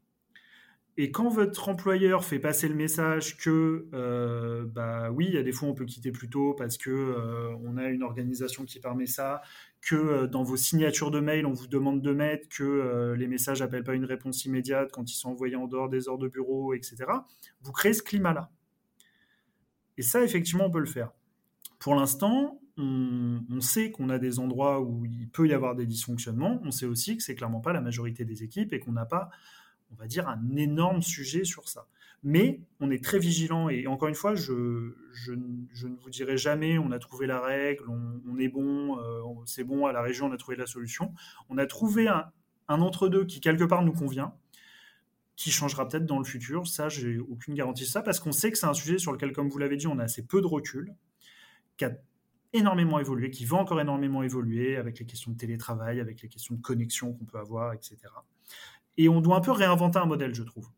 Et 1.00 1.12
quand 1.12 1.28
votre 1.28 1.68
employeur 1.68 2.24
fait 2.24 2.40
passer 2.40 2.66
le 2.66 2.74
message 2.74 3.36
que, 3.36 3.86
euh, 3.94 4.66
bah 4.66 5.12
oui, 5.12 5.26
il 5.28 5.34
y 5.34 5.38
a 5.38 5.44
des 5.44 5.52
fois 5.52 5.68
on 5.68 5.72
peut 5.72 5.84
quitter 5.84 6.10
plus 6.10 6.28
tôt 6.28 6.54
parce 6.54 6.76
que 6.76 6.90
euh, 6.90 7.54
on 7.62 7.76
a 7.76 7.86
une 7.86 8.02
organisation 8.02 8.64
qui 8.64 8.80
permet 8.80 9.06
ça, 9.06 9.40
que 9.80 9.94
euh, 9.94 10.26
dans 10.26 10.42
vos 10.42 10.56
signatures 10.56 11.12
de 11.12 11.20
mail 11.20 11.46
on 11.46 11.52
vous 11.52 11.68
demande 11.68 12.02
de 12.02 12.12
mettre 12.12 12.48
que 12.48 13.14
les 13.16 13.28
messages 13.28 13.60
n'appellent 13.60 13.84
pas 13.84 13.94
une 13.94 14.06
réponse 14.06 14.44
immédiate 14.44 14.90
quand 14.90 15.08
ils 15.08 15.14
sont 15.14 15.30
envoyés 15.30 15.54
en 15.54 15.68
dehors 15.68 15.88
des 15.88 16.08
heures 16.08 16.18
de 16.18 16.26
bureau, 16.26 16.74
etc. 16.74 16.96
Vous 17.62 17.70
créez 17.70 17.92
ce 17.92 18.02
climat-là. 18.02 18.50
Et 19.98 20.02
ça, 20.02 20.24
effectivement, 20.24 20.66
on 20.66 20.70
peut 20.70 20.80
le 20.80 20.86
faire. 20.86 21.12
Pour 21.78 21.94
l'instant, 21.94 22.60
on, 22.76 23.44
on, 23.48 23.60
sait 23.60 23.92
qu'on 23.92 24.10
a 24.10 24.18
des 24.18 24.40
endroits 24.40 24.80
où 24.80 25.04
il 25.04 25.28
peut 25.28 25.46
y 25.46 25.52
avoir 25.52 25.76
des 25.76 25.86
dysfonctionnements. 25.86 26.60
On 26.64 26.72
sait 26.72 26.86
aussi 26.86 27.16
que 27.16 27.22
c'est 27.22 27.36
clairement 27.36 27.60
pas 27.60 27.72
la 27.72 27.80
majorité 27.80 28.24
des 28.24 28.42
équipes 28.42 28.72
et 28.72 28.80
qu'on 28.80 28.92
n'a 28.92 29.06
pas 29.06 29.30
on 29.92 29.94
va 29.96 30.06
dire, 30.06 30.28
un 30.28 30.56
énorme 30.56 31.02
sujet 31.02 31.44
sur 31.44 31.68
ça. 31.68 31.86
Mais 32.24 32.60
on 32.80 32.90
est 32.90 33.02
très 33.02 33.18
vigilant 33.18 33.68
et 33.68 33.86
encore 33.86 34.08
une 34.08 34.14
fois, 34.14 34.34
je, 34.34 34.52
ne 35.32 35.96
vous 36.02 36.10
dirai 36.10 36.36
jamais 36.36 36.76
on 36.78 36.90
a 36.90 36.98
trouvé 36.98 37.26
la 37.26 37.40
règle, 37.40 37.84
on, 37.88 38.38
est 38.38 38.48
bon, 38.48 38.98
euh, 38.98 39.22
c'est 39.46 39.62
bon, 39.62 39.86
à 39.86 39.92
la 39.92 40.02
région 40.02 40.26
on 40.26 40.32
a 40.32 40.36
trouvé 40.36 40.56
la 40.56 40.66
solution. 40.66 41.14
On 41.48 41.58
a 41.58 41.66
trouvé 41.66 42.08
un, 42.08 42.32
entre-deux 42.68 43.24
qui 43.24 43.40
quelque 43.40 43.64
part 43.64 43.84
nous 43.84 43.92
convient, 43.92 44.34
qui 45.36 45.52
changera 45.52 45.86
peut-être 45.88 46.06
dans 46.06 46.18
le 46.18 46.24
futur. 46.24 46.66
Ça, 46.66 46.88
j'ai 46.88 47.18
aucune 47.18 47.54
garantie 47.54 47.84
de 47.84 47.88
ça 47.88 48.02
parce 48.02 48.18
qu'on 48.18 48.32
sait 48.32 48.50
que 48.50 48.58
c'est 48.58 48.66
un 48.66 48.74
sujet 48.74 48.98
sur 48.98 49.12
lequel, 49.12 49.32
comme 49.32 49.48
vous 49.48 49.58
l'avez 49.58 49.76
dit, 49.76 49.86
on 49.86 50.00
a 50.00 50.04
assez 50.04 50.26
peu 50.26 50.40
de 50.40 50.46
recul, 50.46 50.92
qui 51.76 51.84
a 51.84 51.92
énormément 52.52 52.98
évolué, 52.98 53.30
qui 53.30 53.44
va 53.44 53.58
encore 53.58 53.80
énormément 53.80 54.24
évoluer 54.24 54.76
avec 54.76 54.98
les 54.98 55.06
questions 55.06 55.30
de 55.30 55.36
télétravail, 55.36 56.00
avec 56.00 56.20
les 56.22 56.28
questions 56.28 56.56
de 56.56 56.60
connexion 56.60 57.12
qu'on 57.12 57.26
peut 57.26 57.38
avoir, 57.38 57.74
etc. 57.74 57.96
Et 58.98 59.08
on 59.08 59.22
doit 59.22 59.36
un 59.36 59.40
peu 59.40 59.52
réinventer 59.52 59.98
un 59.98 60.04
modèle, 60.04 60.34
je 60.34 60.42
trouve. 60.42 60.68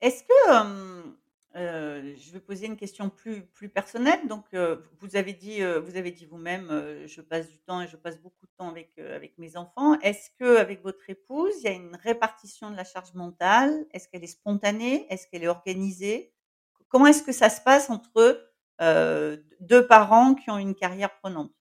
Est-ce 0.00 0.24
que, 0.24 0.50
euh, 1.56 2.14
je 2.16 2.32
vais 2.32 2.40
poser 2.40 2.66
une 2.66 2.76
question 2.76 3.10
plus, 3.10 3.42
plus 3.42 3.68
personnelle. 3.68 4.26
Donc, 4.26 4.46
vous 5.00 5.16
avez 5.16 5.34
dit, 5.34 5.60
vous 5.60 5.96
avez 5.96 6.10
dit 6.10 6.24
vous-même, 6.24 6.68
je 7.06 7.20
passe 7.20 7.48
du 7.48 7.58
temps 7.58 7.82
et 7.82 7.86
je 7.86 7.96
passe 7.96 8.18
beaucoup 8.18 8.46
de 8.46 8.50
temps 8.56 8.70
avec, 8.70 8.98
avec 8.98 9.36
mes 9.38 9.56
enfants. 9.56 10.00
Est-ce 10.00 10.30
que 10.40 10.56
avec 10.56 10.82
votre 10.82 11.08
épouse, 11.10 11.52
il 11.58 11.64
y 11.64 11.68
a 11.68 11.72
une 11.72 11.96
répartition 11.96 12.70
de 12.70 12.76
la 12.76 12.84
charge 12.84 13.12
mentale? 13.14 13.86
Est-ce 13.92 14.08
qu'elle 14.08 14.24
est 14.24 14.28
spontanée? 14.28 15.06
Est-ce 15.10 15.26
qu'elle 15.26 15.44
est 15.44 15.48
organisée? 15.48 16.32
Comment 16.88 17.06
est-ce 17.06 17.22
que 17.22 17.32
ça 17.32 17.50
se 17.50 17.60
passe 17.60 17.90
entre 17.90 18.50
deux 19.60 19.86
parents 19.86 20.34
qui 20.34 20.50
ont 20.50 20.58
une 20.58 20.74
carrière 20.74 21.14
prenante? 21.18 21.52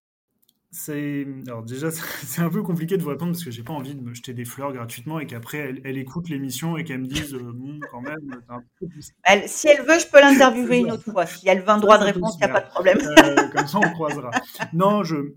C'est 0.71 1.25
alors 1.47 1.63
déjà 1.63 1.91
c'est 1.91 2.41
un 2.41 2.49
peu 2.49 2.61
compliqué 2.61 2.97
de 2.97 3.03
vous 3.03 3.09
répondre 3.09 3.31
parce 3.31 3.43
que 3.43 3.51
j'ai 3.51 3.63
pas 3.63 3.73
envie 3.73 3.95
de 3.95 4.01
me 4.01 4.13
jeter 4.13 4.33
des 4.33 4.45
fleurs 4.45 4.73
gratuitement 4.73 5.19
et 5.19 5.25
qu'après 5.25 5.75
elle, 5.83 5.97
écoute 5.97 6.29
l'émission 6.29 6.77
et 6.77 6.83
qu'elle 6.83 7.01
me 7.01 7.07
dise 7.07 7.33
euh, 7.33 7.53
quand 7.91 8.01
même 8.01 8.41
un 8.49 8.59
peu 8.79 8.87
elle, 9.23 9.47
si 9.47 9.67
elle 9.67 9.81
veut 9.85 9.99
je 9.99 10.07
peux 10.07 10.19
l'interviewer 10.19 10.79
une 10.79 10.91
autre 10.91 11.11
fois. 11.11 11.25
Si 11.25 11.47
elle 11.47 11.61
veut 11.61 11.69
un 11.69 11.77
droit 11.77 11.97
de 11.97 12.03
réponse 12.03 12.35
il 12.35 12.45
n'y 12.45 12.51
a 12.51 12.53
pas 12.53 12.61
de 12.61 12.69
problème. 12.69 12.97
Euh, 12.99 13.47
comme 13.55 13.67
ça 13.67 13.79
on 13.79 13.91
croisera. 13.91 14.31
Non 14.73 15.03
je 15.03 15.33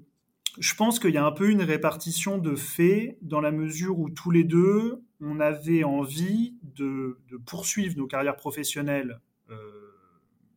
je 0.58 0.74
pense 0.74 0.98
qu'il 0.98 1.14
y 1.14 1.18
a 1.18 1.24
un 1.24 1.30
peu 1.30 1.48
une 1.48 1.62
répartition 1.62 2.36
de 2.36 2.56
faits 2.56 3.16
dans 3.22 3.40
la 3.40 3.52
mesure 3.52 4.00
où 4.00 4.10
tous 4.10 4.32
les 4.32 4.42
deux 4.42 5.04
on 5.20 5.38
avait 5.38 5.84
envie 5.84 6.56
de, 6.62 7.18
de 7.28 7.36
poursuivre 7.36 7.96
nos 7.96 8.08
carrières 8.08 8.36
professionnelles 8.36 9.20
euh, 9.50 9.54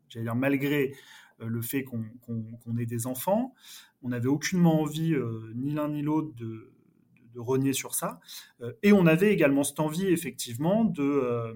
j'allais 0.09 0.25
dire 0.25 0.35
malgré 0.35 0.95
le 1.39 1.61
fait 1.61 1.83
qu'on 1.83 2.77
ait 2.77 2.85
des 2.85 3.07
enfants. 3.07 3.53
On 4.01 4.09
n'avait 4.09 4.27
aucunement 4.27 4.81
envie, 4.81 5.13
euh, 5.13 5.51
ni 5.55 5.71
l'un 5.71 5.89
ni 5.89 6.01
l'autre, 6.01 6.33
de, 6.35 6.69
renier 7.35 7.73
sur 7.73 7.95
ça. 7.95 8.19
Euh, 8.61 8.73
et 8.83 8.93
on 8.93 9.07
avait 9.07 9.33
également 9.33 9.63
cette 9.63 9.79
envie, 9.79 10.05
effectivement, 10.05 10.85
de 10.85 11.55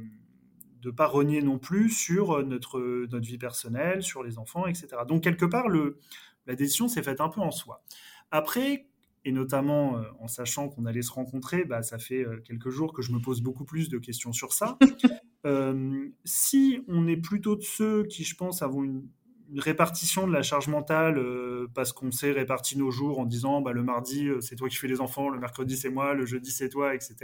ne 0.84 0.90
pas 0.90 1.06
renier 1.06 1.44
non 1.44 1.60
plus 1.60 1.90
sur 1.90 2.44
notre, 2.44 3.06
notre 3.12 3.28
vie 3.28 3.38
personnelle, 3.38 4.02
sur 4.02 4.24
les 4.24 4.40
enfants, 4.40 4.66
etc. 4.66 4.88
Donc, 5.08 5.24
quelque 5.24 5.46
part, 5.46 5.68
le, 5.68 6.00
la 6.48 6.56
décision 6.56 6.88
s'est 6.88 7.04
faite 7.04 7.22
un 7.22 7.30
peu 7.30 7.42
en 7.42 7.52
soi. 7.52 7.84
Après, 8.32 8.88
et 9.24 9.32
notamment 9.32 10.02
en 10.20 10.28
sachant 10.28 10.70
qu'on 10.70 10.86
allait 10.86 11.02
se 11.04 11.12
rencontrer, 11.12 11.64
bah, 11.64 11.84
ça 11.84 12.00
fait 12.00 12.26
quelques 12.46 12.70
jours 12.70 12.92
que 12.92 13.04
je 13.04 13.12
me 13.12 13.20
pose 13.20 13.42
beaucoup 13.42 13.66
plus 13.66 13.90
de 13.90 14.00
questions 14.00 14.34
sur 14.34 14.54
ça. 14.54 14.80
si 16.24 16.82
on 16.88 17.08
est 17.08 17.18
plutôt 17.18 17.56
de 17.56 17.62
ceux 17.62 18.04
qui, 18.06 18.24
je 18.24 18.36
pense, 18.36 18.64
avons 18.64 18.84
une 18.84 19.08
une 19.52 19.60
répartition 19.60 20.28
de 20.28 20.34
la 20.34 20.44
charge 20.44 20.68
mentale 20.68 21.18
euh, 21.18 21.68
parce 21.74 21.94
qu'on 21.94 22.12
s'est 22.12 22.32
réparti 22.32 22.78
nos 22.78 22.92
jours 22.92 23.20
en 23.20 23.26
disant 23.26 23.62
bah, 23.62 23.72
le 23.72 23.84
mardi 23.84 24.28
euh, 24.28 24.42
c'est 24.42 24.56
toi 24.56 24.70
qui 24.70 24.76
fais 24.76 24.88
les 24.88 25.02
enfants, 25.02 25.30
le 25.30 25.40
mercredi 25.40 25.78
c'est 25.78 25.90
moi, 25.90 26.14
le 26.14 26.26
jeudi 26.26 26.52
c'est 26.52 26.70
toi, 26.70 26.94
etc. 26.96 27.16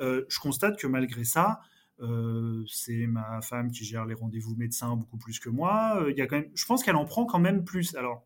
Euh, 0.00 0.24
je 0.28 0.38
constate 0.38 0.78
que 0.78 0.86
malgré 0.86 1.24
ça, 1.24 1.60
c'est 2.68 3.08
ma 3.08 3.40
femme 3.42 3.72
qui 3.72 3.84
gère 3.84 4.06
les 4.06 4.14
rendez-vous 4.14 4.54
médecins 4.54 4.94
beaucoup 4.94 5.18
plus 5.18 5.40
que 5.40 5.48
moi. 5.48 6.00
Y 6.16 6.20
a 6.20 6.28
quand 6.28 6.36
même, 6.36 6.50
je 6.54 6.64
pense 6.64 6.84
qu'elle 6.84 6.94
en 6.94 7.04
prend 7.04 7.26
quand 7.26 7.40
même 7.40 7.64
plus. 7.64 7.96
Alors, 7.96 8.24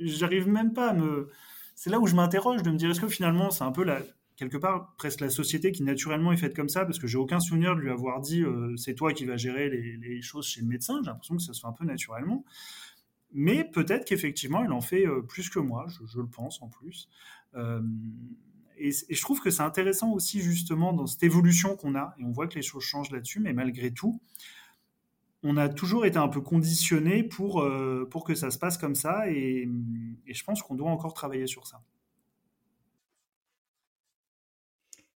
j'arrive 0.00 0.48
même 0.48 0.72
pas 0.72 0.90
à 0.90 0.92
me. 0.94 1.28
C'est 1.74 1.90
là 1.90 2.00
où 2.00 2.06
je 2.06 2.14
m'interroge 2.14 2.62
de 2.62 2.70
me 2.70 2.78
dire 2.78 2.90
est-ce 2.90 3.02
que 3.02 3.08
finalement 3.08 3.50
c'est 3.50 3.64
un 3.64 3.72
peu 3.72 3.84
la, 3.84 3.98
quelque 4.36 4.58
part 4.58 4.94
presque 4.96 5.20
la 5.20 5.30
société 5.30 5.72
qui 5.72 5.82
naturellement 5.82 6.32
est 6.32 6.36
faite 6.36 6.54
comme 6.54 6.68
ça, 6.68 6.84
parce 6.84 6.98
que 6.98 7.06
j'ai 7.06 7.18
aucun 7.18 7.40
souvenir 7.40 7.74
de 7.74 7.80
lui 7.80 7.90
avoir 7.90 8.20
dit 8.20 8.42
euh, 8.42 8.76
c'est 8.76 8.94
toi 8.94 9.12
qui 9.12 9.24
vas 9.24 9.36
gérer 9.36 9.68
les, 9.70 10.22
choses 10.22 10.46
chez 10.46 10.60
le 10.60 10.66
médecin. 10.66 11.00
J'ai 11.02 11.10
l'impression 11.10 11.36
que 11.36 11.42
ça 11.42 11.52
se 11.52 11.60
fait 11.60 11.66
un 11.66 11.72
peu 11.72 11.84
naturellement. 11.84 12.44
Mais 13.32 13.64
peut-être 13.64 14.04
qu'effectivement, 14.04 14.62
il 14.62 14.70
en 14.72 14.80
fait 14.80 15.06
euh, 15.06 15.22
plus 15.22 15.48
que 15.50 15.58
moi, 15.58 15.86
je, 15.88 16.18
le 16.18 16.26
pense 16.26 16.62
en 16.62 16.68
plus. 16.68 17.08
Euh, 17.54 17.82
et, 18.78 18.90
je 18.92 19.20
trouve 19.22 19.40
que 19.40 19.50
c'est 19.50 19.62
intéressant 19.62 20.12
aussi 20.12 20.40
justement 20.40 20.92
dans 20.92 21.06
cette 21.06 21.22
évolution 21.22 21.76
qu'on 21.76 21.94
a, 21.94 22.14
et 22.18 22.24
on 22.24 22.30
voit 22.30 22.46
que 22.46 22.54
les 22.54 22.62
choses 22.62 22.84
changent 22.84 23.10
là-dessus, 23.10 23.40
mais 23.40 23.54
malgré 23.54 23.90
tout, 23.90 24.20
on 25.42 25.56
a 25.56 25.68
toujours 25.68 26.04
été 26.04 26.18
un 26.18 26.28
peu 26.28 26.40
conditionné 26.40 27.22
pour, 27.22 27.66
pour 28.10 28.24
que 28.24 28.34
ça 28.34 28.50
se 28.50 28.58
passe 28.58 28.76
comme 28.76 28.94
ça, 28.94 29.30
et 29.30 29.68
je 30.26 30.44
pense 30.44 30.62
qu'on 30.62 30.74
doit 30.74 30.90
encore 30.90 31.14
travailler 31.14 31.46
sur 31.46 31.66
ça. 31.66 31.80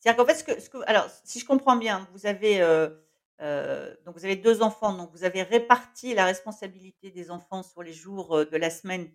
C'est-à-dire 0.06 0.24
qu'en 0.24 0.32
fait, 0.32 0.70
alors, 0.86 1.10
si 1.24 1.40
je 1.40 1.44
comprends 1.44 1.74
bien, 1.74 2.06
vous 2.12 2.26
avez, 2.26 2.60
euh, 2.60 2.90
euh, 3.40 3.92
donc 4.04 4.16
vous 4.16 4.24
avez 4.24 4.36
deux 4.36 4.62
enfants, 4.62 4.92
donc 4.92 5.10
vous 5.10 5.24
avez 5.24 5.42
réparti 5.42 6.14
la 6.14 6.24
responsabilité 6.26 7.10
des 7.10 7.32
enfants 7.32 7.64
sur 7.64 7.82
les 7.82 7.92
jours 7.92 8.38
euh, 8.38 8.44
de 8.44 8.56
la 8.56 8.70
semaine 8.70 9.10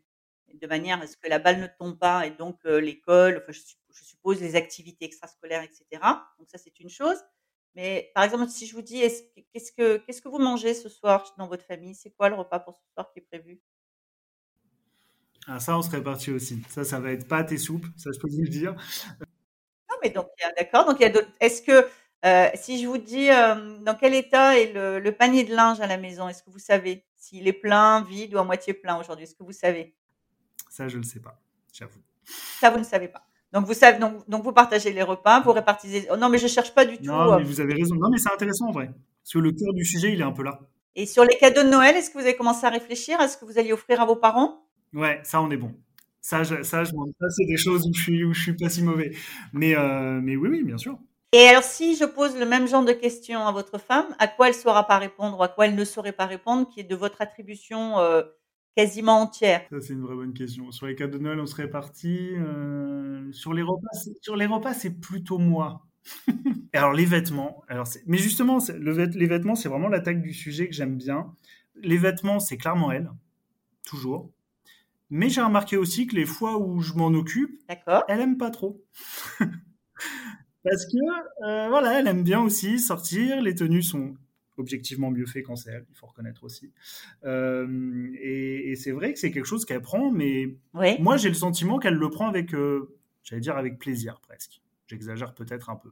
de 0.54 0.68
manière 0.68 1.02
à 1.02 1.08
ce 1.08 1.16
que 1.16 1.30
la 1.30 1.40
balle 1.40 1.62
ne 1.62 1.68
tombe 1.68 1.98
pas 1.98 2.28
et 2.28 2.32
donc 2.32 2.60
l'école, 2.66 3.38
enfin, 3.42 3.54
je, 3.54 4.04
suppose 4.04 4.42
les 4.42 4.58
activités 4.58 5.06
extrascolaires, 5.06 5.64
etc. 5.64 5.86
Donc 6.38 6.50
ça, 6.50 6.58
c'est 6.58 6.78
une 6.82 6.90
chose. 6.90 7.20
Mais 7.74 8.12
par 8.14 8.26
exemple, 8.26 8.50
si 8.50 8.68
je 8.68 8.76
vous 8.76 8.82
dis, 8.82 9.00
qu'est-ce 9.54 9.72
que 9.72 9.96
que 10.00 10.28
vous 10.28 10.40
mangez 10.40 10.74
ce 10.74 10.90
soir 10.90 11.34
dans 11.38 11.48
votre 11.48 11.64
famille? 11.64 11.96
C'est 11.96 12.12
quoi 12.12 12.28
le 12.28 12.36
repas 12.36 12.60
pour 12.60 12.76
ce 12.76 12.94
soir 12.94 13.10
qui 13.14 13.20
est 13.20 13.28
prévu? 13.32 13.62
Ah, 15.48 15.62
ça, 15.62 15.78
on 15.78 15.82
serait 15.82 16.04
parti 16.04 16.32
aussi. 16.32 16.62
Ça, 16.68 16.84
ça 16.84 17.00
va 17.00 17.14
être 17.14 17.30
pâtes 17.30 17.54
et 17.54 17.58
soupe, 17.58 17.86
ça 17.96 18.10
je 18.14 18.20
peux 18.20 18.28
vous 18.28 18.42
le 18.42 18.50
dire 18.50 18.76
mais 20.04 20.10
donc 20.10 20.28
d'accord. 20.58 20.86
Donc 20.86 20.98
il 21.00 21.04
y 21.04 21.18
a 21.18 21.22
Est-ce 21.40 21.62
que 21.62 21.88
euh, 22.24 22.48
si 22.54 22.82
je 22.82 22.88
vous 22.88 22.98
dis 22.98 23.30
euh, 23.32 23.78
dans 23.80 23.96
quel 23.96 24.14
état 24.14 24.58
est 24.58 24.74
le, 24.74 25.12
panier 25.12 25.44
de 25.44 25.56
linge 25.56 25.80
à 25.80 25.88
la 25.88 25.98
maison, 25.98 26.30
est-ce 26.30 26.44
que 26.44 26.52
vous 26.52 26.60
savez 26.60 27.04
s'il 27.16 27.48
est 27.48 27.54
plein, 27.54 28.04
vide 28.04 28.36
ou 28.36 28.38
à 28.38 28.44
moitié 28.44 28.74
plein 28.74 29.00
aujourd'hui? 29.00 29.24
Est-ce 29.24 29.36
que 29.36 29.44
vous 29.44 29.52
savez? 29.52 29.96
Ça, 30.70 30.88
je 30.88 30.98
ne 30.98 31.04
sais 31.04 31.20
pas, 31.20 31.40
j'avoue. 31.74 32.00
Ça, 32.60 32.70
vous 32.70 32.78
ne 32.78 32.84
savez 32.84 33.08
pas. 33.08 33.24
Donc 33.52 33.66
vous 33.66 33.74
savez, 33.74 34.00
donc, 34.00 34.30
donc 34.30 34.44
vous 34.44 34.54
partagez 34.54 34.94
les 34.94 35.04
repas, 35.04 35.42
vous 35.42 35.52
répartissez. 35.52 36.08
Oh, 36.12 36.16
non, 36.16 36.30
mais 36.30 36.38
je 36.38 36.48
cherche 36.48 36.74
pas 36.74 36.86
du 36.86 36.98
tout. 36.98 37.06
Non, 37.06 37.36
mais 37.36 37.42
euh. 37.42 37.46
vous 37.46 37.60
avez 37.60 37.74
raison. 37.74 37.96
Non, 37.96 38.10
mais 38.10 38.18
c'est 38.18 38.32
intéressant 38.32 38.68
en 38.68 38.72
vrai. 38.72 38.88
Parce 39.24 39.34
que 39.34 39.40
le 39.40 39.52
cœur 39.52 39.74
du 39.74 39.84
sujet, 39.84 40.14
il 40.14 40.22
est 40.22 40.24
un 40.24 40.32
peu 40.32 40.44
là. 40.44 40.60
Et 40.96 41.06
sur 41.06 41.24
les 41.24 41.38
cadeaux 41.38 41.64
de 41.64 41.70
Noël, 41.70 41.96
est-ce 41.96 42.10
que 42.10 42.18
vous 42.18 42.26
avez 42.26 42.36
commencé 42.36 42.66
à 42.66 42.70
réfléchir 42.70 43.20
à 43.20 43.28
ce 43.28 43.38
que 43.38 43.46
vous 43.46 43.58
alliez 43.58 43.74
offrir 43.74 44.00
à 44.00 44.06
vos 44.06 44.16
parents? 44.16 44.66
Ouais, 44.94 45.20
ça, 45.24 45.42
on 45.42 45.50
est 45.50 45.58
bon. 45.58 45.74
Ça, 46.22 46.44
ça, 46.44 46.64
ça 46.64 46.84
c'est 46.84 47.46
des 47.46 47.58
choses 47.58 47.88
où 47.88 47.94
je 47.94 48.02
suis, 48.02 48.24
où 48.24 48.34
je 48.34 48.42
suis 48.42 48.54
pas 48.54 48.70
si 48.70 48.84
mauvais. 48.84 49.12
Mais, 49.54 49.76
euh, 49.76 50.20
mais 50.22 50.36
oui, 50.36 50.50
oui, 50.50 50.64
bien 50.64 50.78
sûr. 50.78 50.98
Et 51.34 51.48
alors, 51.48 51.64
si 51.64 51.96
je 51.96 52.04
pose 52.04 52.38
le 52.38 52.46
même 52.46 52.68
genre 52.68 52.84
de 52.84 52.92
questions 52.92 53.48
à 53.48 53.52
votre 53.52 53.80
femme, 53.80 54.06
à 54.20 54.28
quoi 54.28 54.50
elle 54.50 54.56
ne 54.56 54.60
saura 54.60 54.86
pas 54.86 54.98
répondre 54.98 55.40
ou 55.40 55.44
à 55.44 55.48
quoi 55.48 55.66
elle 55.66 55.76
ne 55.76 55.86
saurait 55.86 56.12
pas 56.12 56.26
répondre, 56.26 56.68
qui 56.70 56.82
est 56.82 56.84
de 56.84 56.96
votre 56.96 57.22
attribution 57.22 58.00
euh, 58.00 58.22
quasiment 58.76 59.22
entière? 59.22 59.66
Ça, 59.72 59.80
c'est 59.80 59.94
une 59.94 60.02
vraie 60.02 60.16
bonne 60.16 60.34
question. 60.34 60.72
Sur 60.72 60.88
les 60.88 60.96
cadeaux 60.96 61.18
de 61.18 61.24
Noël, 61.24 61.40
on 61.40 61.46
serait 61.46 61.70
parti. 61.70 62.32
Euh, 62.36 63.32
sur 63.32 63.54
les 63.54 63.62
repas, 63.62 63.88
sur 64.22 64.36
les 64.36 64.46
repas, 64.46 64.74
c'est 64.74 65.00
plutôt 65.00 65.38
moi. 65.38 65.88
alors 66.74 66.94
les 66.94 67.06
vêtements, 67.06 67.62
alors 67.68 67.88
mais 68.08 68.18
justement, 68.18 68.58
le, 68.76 69.06
les 69.06 69.28
vêtements, 69.28 69.54
c'est 69.54 69.70
vraiment 69.70 69.88
l'attaque 69.88 70.22
du 70.22 70.34
sujet 70.34 70.68
que 70.68 70.74
j'aime 70.74 70.98
bien. 70.98 71.32
Les 71.76 71.98
vêtements, 71.98 72.40
c'est 72.40 72.58
clairement 72.58 72.92
elle, 72.92 73.12
toujours. 73.86 74.32
Mais 75.12 75.30
j'ai 75.30 75.42
remarqué 75.42 75.76
aussi 75.76 76.08
que 76.08 76.16
les 76.16 76.26
fois 76.26 76.58
où 76.58 76.80
je 76.80 76.94
m'en 76.94 77.08
occupe, 77.08 77.62
elle 78.08 78.22
aime 78.22 78.38
pas 78.38 78.50
trop. 78.50 78.82
Parce 80.64 80.86
que, 80.86 81.46
euh, 81.46 81.68
voilà, 81.68 82.00
elle 82.00 82.08
aime 82.08 82.24
bien 82.24 82.40
aussi 82.40 82.80
sortir. 82.80 83.42
Les 83.42 83.54
tenues 83.54 83.84
sont 83.84 84.16
objectivement 84.58 85.12
mieux 85.12 85.26
faites 85.26 85.44
quand 85.44 85.58
c'est 85.58 85.72
elle, 85.72 85.86
il 85.90 85.96
faut 85.96 86.06
reconnaître 86.06 86.46
aussi. 86.46 86.72
Euh, 87.26 88.10
et, 88.22 88.76
c'est 88.78 88.92
vrai 88.92 89.12
que 89.12 89.20
c'est 89.20 89.32
quelque 89.32 89.46
chose 89.46 89.66
qu'elle 89.66 89.82
prend, 89.82 90.12
mais 90.12 90.56
moi 91.00 91.18
j'ai 91.18 91.30
le 91.30 91.36
sentiment 91.36 91.80
qu'elle 91.80 91.96
le 91.96 92.10
prend 92.10 92.28
avec, 92.28 92.54
euh, 92.54 92.96
j'allais 93.24 93.42
dire 93.42 93.58
avec 93.58 93.80
plaisir 93.80 94.22
presque. 94.22 94.62
J'exagère 94.88 95.34
peut-être 95.34 95.70
un 95.70 95.76
peu. 95.76 95.92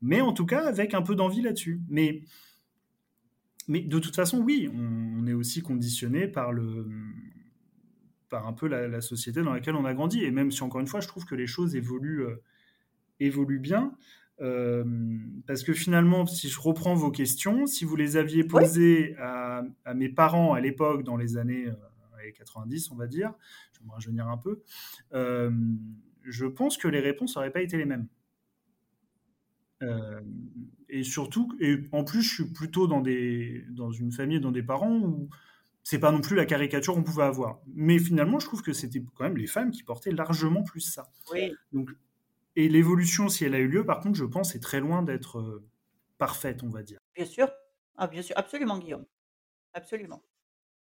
Mais 0.00 0.20
en 0.20 0.32
tout 0.32 0.46
cas, 0.46 0.66
avec 0.66 0.94
un 0.94 1.02
peu 1.02 1.14
d'envie 1.14 1.42
là-dessus. 1.42 1.80
Mais, 1.88 2.22
mais 3.68 3.82
de 3.82 3.98
toute 3.98 4.16
façon, 4.16 4.38
oui, 4.38 4.68
on, 4.72 5.26
est 5.26 5.32
aussi 5.32 5.60
conditionné 5.60 6.26
par 6.26 6.52
le, 6.52 6.86
par 8.28 8.46
un 8.46 8.52
peu 8.52 8.68
la, 8.68 9.00
société 9.00 9.42
dans 9.42 9.52
laquelle 9.52 9.74
on 9.74 9.84
a 9.84 9.94
grandi. 9.94 10.24
Et 10.24 10.30
même 10.30 10.50
si, 10.50 10.62
encore 10.62 10.80
une 10.80 10.86
fois, 10.86 11.00
je 11.00 11.08
trouve 11.08 11.24
que 11.24 11.34
les 11.34 11.46
choses 11.46 11.76
évoluent, 11.76 12.24
euh, 12.24 12.42
évoluent 13.20 13.58
bien. 13.58 13.94
Euh, 14.40 14.84
parce 15.46 15.64
que 15.64 15.72
finalement, 15.72 16.26
si 16.26 16.48
je 16.48 16.60
reprends 16.60 16.94
vos 16.94 17.10
questions, 17.10 17.66
si 17.66 17.84
vous 17.84 17.96
les 17.96 18.16
aviez 18.16 18.44
posées 18.44 19.16
à, 19.18 19.62
mes 19.94 20.08
parents 20.08 20.54
à 20.54 20.60
l'époque, 20.60 21.02
dans 21.02 21.16
les 21.16 21.36
années 21.36 21.66
90, 22.36 22.88
euh, 22.88 22.94
on 22.94 22.96
va 22.96 23.06
dire, 23.06 23.32
je 23.72 23.80
vais 23.80 23.86
me 23.86 23.90
rajeunir 23.90 24.28
un 24.28 24.38
peu, 24.38 24.62
je 25.12 26.46
pense 26.46 26.76
que 26.76 26.88
les 26.88 27.00
réponses 27.00 27.34
n'auraient 27.34 27.50
pas 27.50 27.62
été 27.62 27.76
les 27.76 27.84
mêmes. 27.84 28.06
et 30.88 31.02
surtout, 31.02 31.52
et 31.60 31.80
en 31.90 32.04
plus, 32.04 32.22
je 32.22 32.34
suis 32.34 32.52
plutôt 32.52 32.86
dans, 32.86 33.00
des, 33.00 33.64
dans 33.70 33.90
une 33.90 34.12
famille, 34.12 34.38
dans 34.38 34.52
des 34.52 34.62
parents 34.62 34.98
où 34.98 35.28
c'est 35.88 35.98
pas 35.98 36.12
non 36.12 36.20
plus 36.20 36.36
la 36.36 36.44
caricature 36.44 36.92
qu'on 36.92 37.02
pouvait 37.02 37.22
avoir. 37.22 37.60
Mais 37.74 37.98
finalement, 37.98 38.38
je 38.38 38.46
trouve 38.46 38.60
que 38.60 38.74
c'était 38.74 39.02
quand 39.16 39.24
même 39.24 39.38
les 39.38 39.46
femmes 39.46 39.70
qui 39.70 39.82
portaient 39.82 40.10
largement 40.10 40.62
plus 40.62 40.82
ça. 40.82 41.10
Oui. 41.32 41.54
Donc, 41.72 41.88
et 42.56 42.68
l'évolution, 42.68 43.30
si 43.30 43.46
elle 43.46 43.54
a 43.54 43.58
eu 43.58 43.68
lieu, 43.68 43.86
par 43.86 44.00
contre, 44.00 44.18
je 44.18 44.26
pense, 44.26 44.54
est 44.54 44.60
très 44.60 44.80
loin 44.80 45.02
d'être 45.02 45.38
euh, 45.38 45.66
parfaite, 46.18 46.62
on 46.62 46.68
va 46.68 46.82
dire. 46.82 46.98
Bien 47.14 47.24
sûr. 47.24 47.48
Ah, 47.96 48.06
bien 48.06 48.20
sûr, 48.20 48.36
absolument, 48.36 48.76
Guillaume. 48.76 49.06
Absolument. 49.72 50.22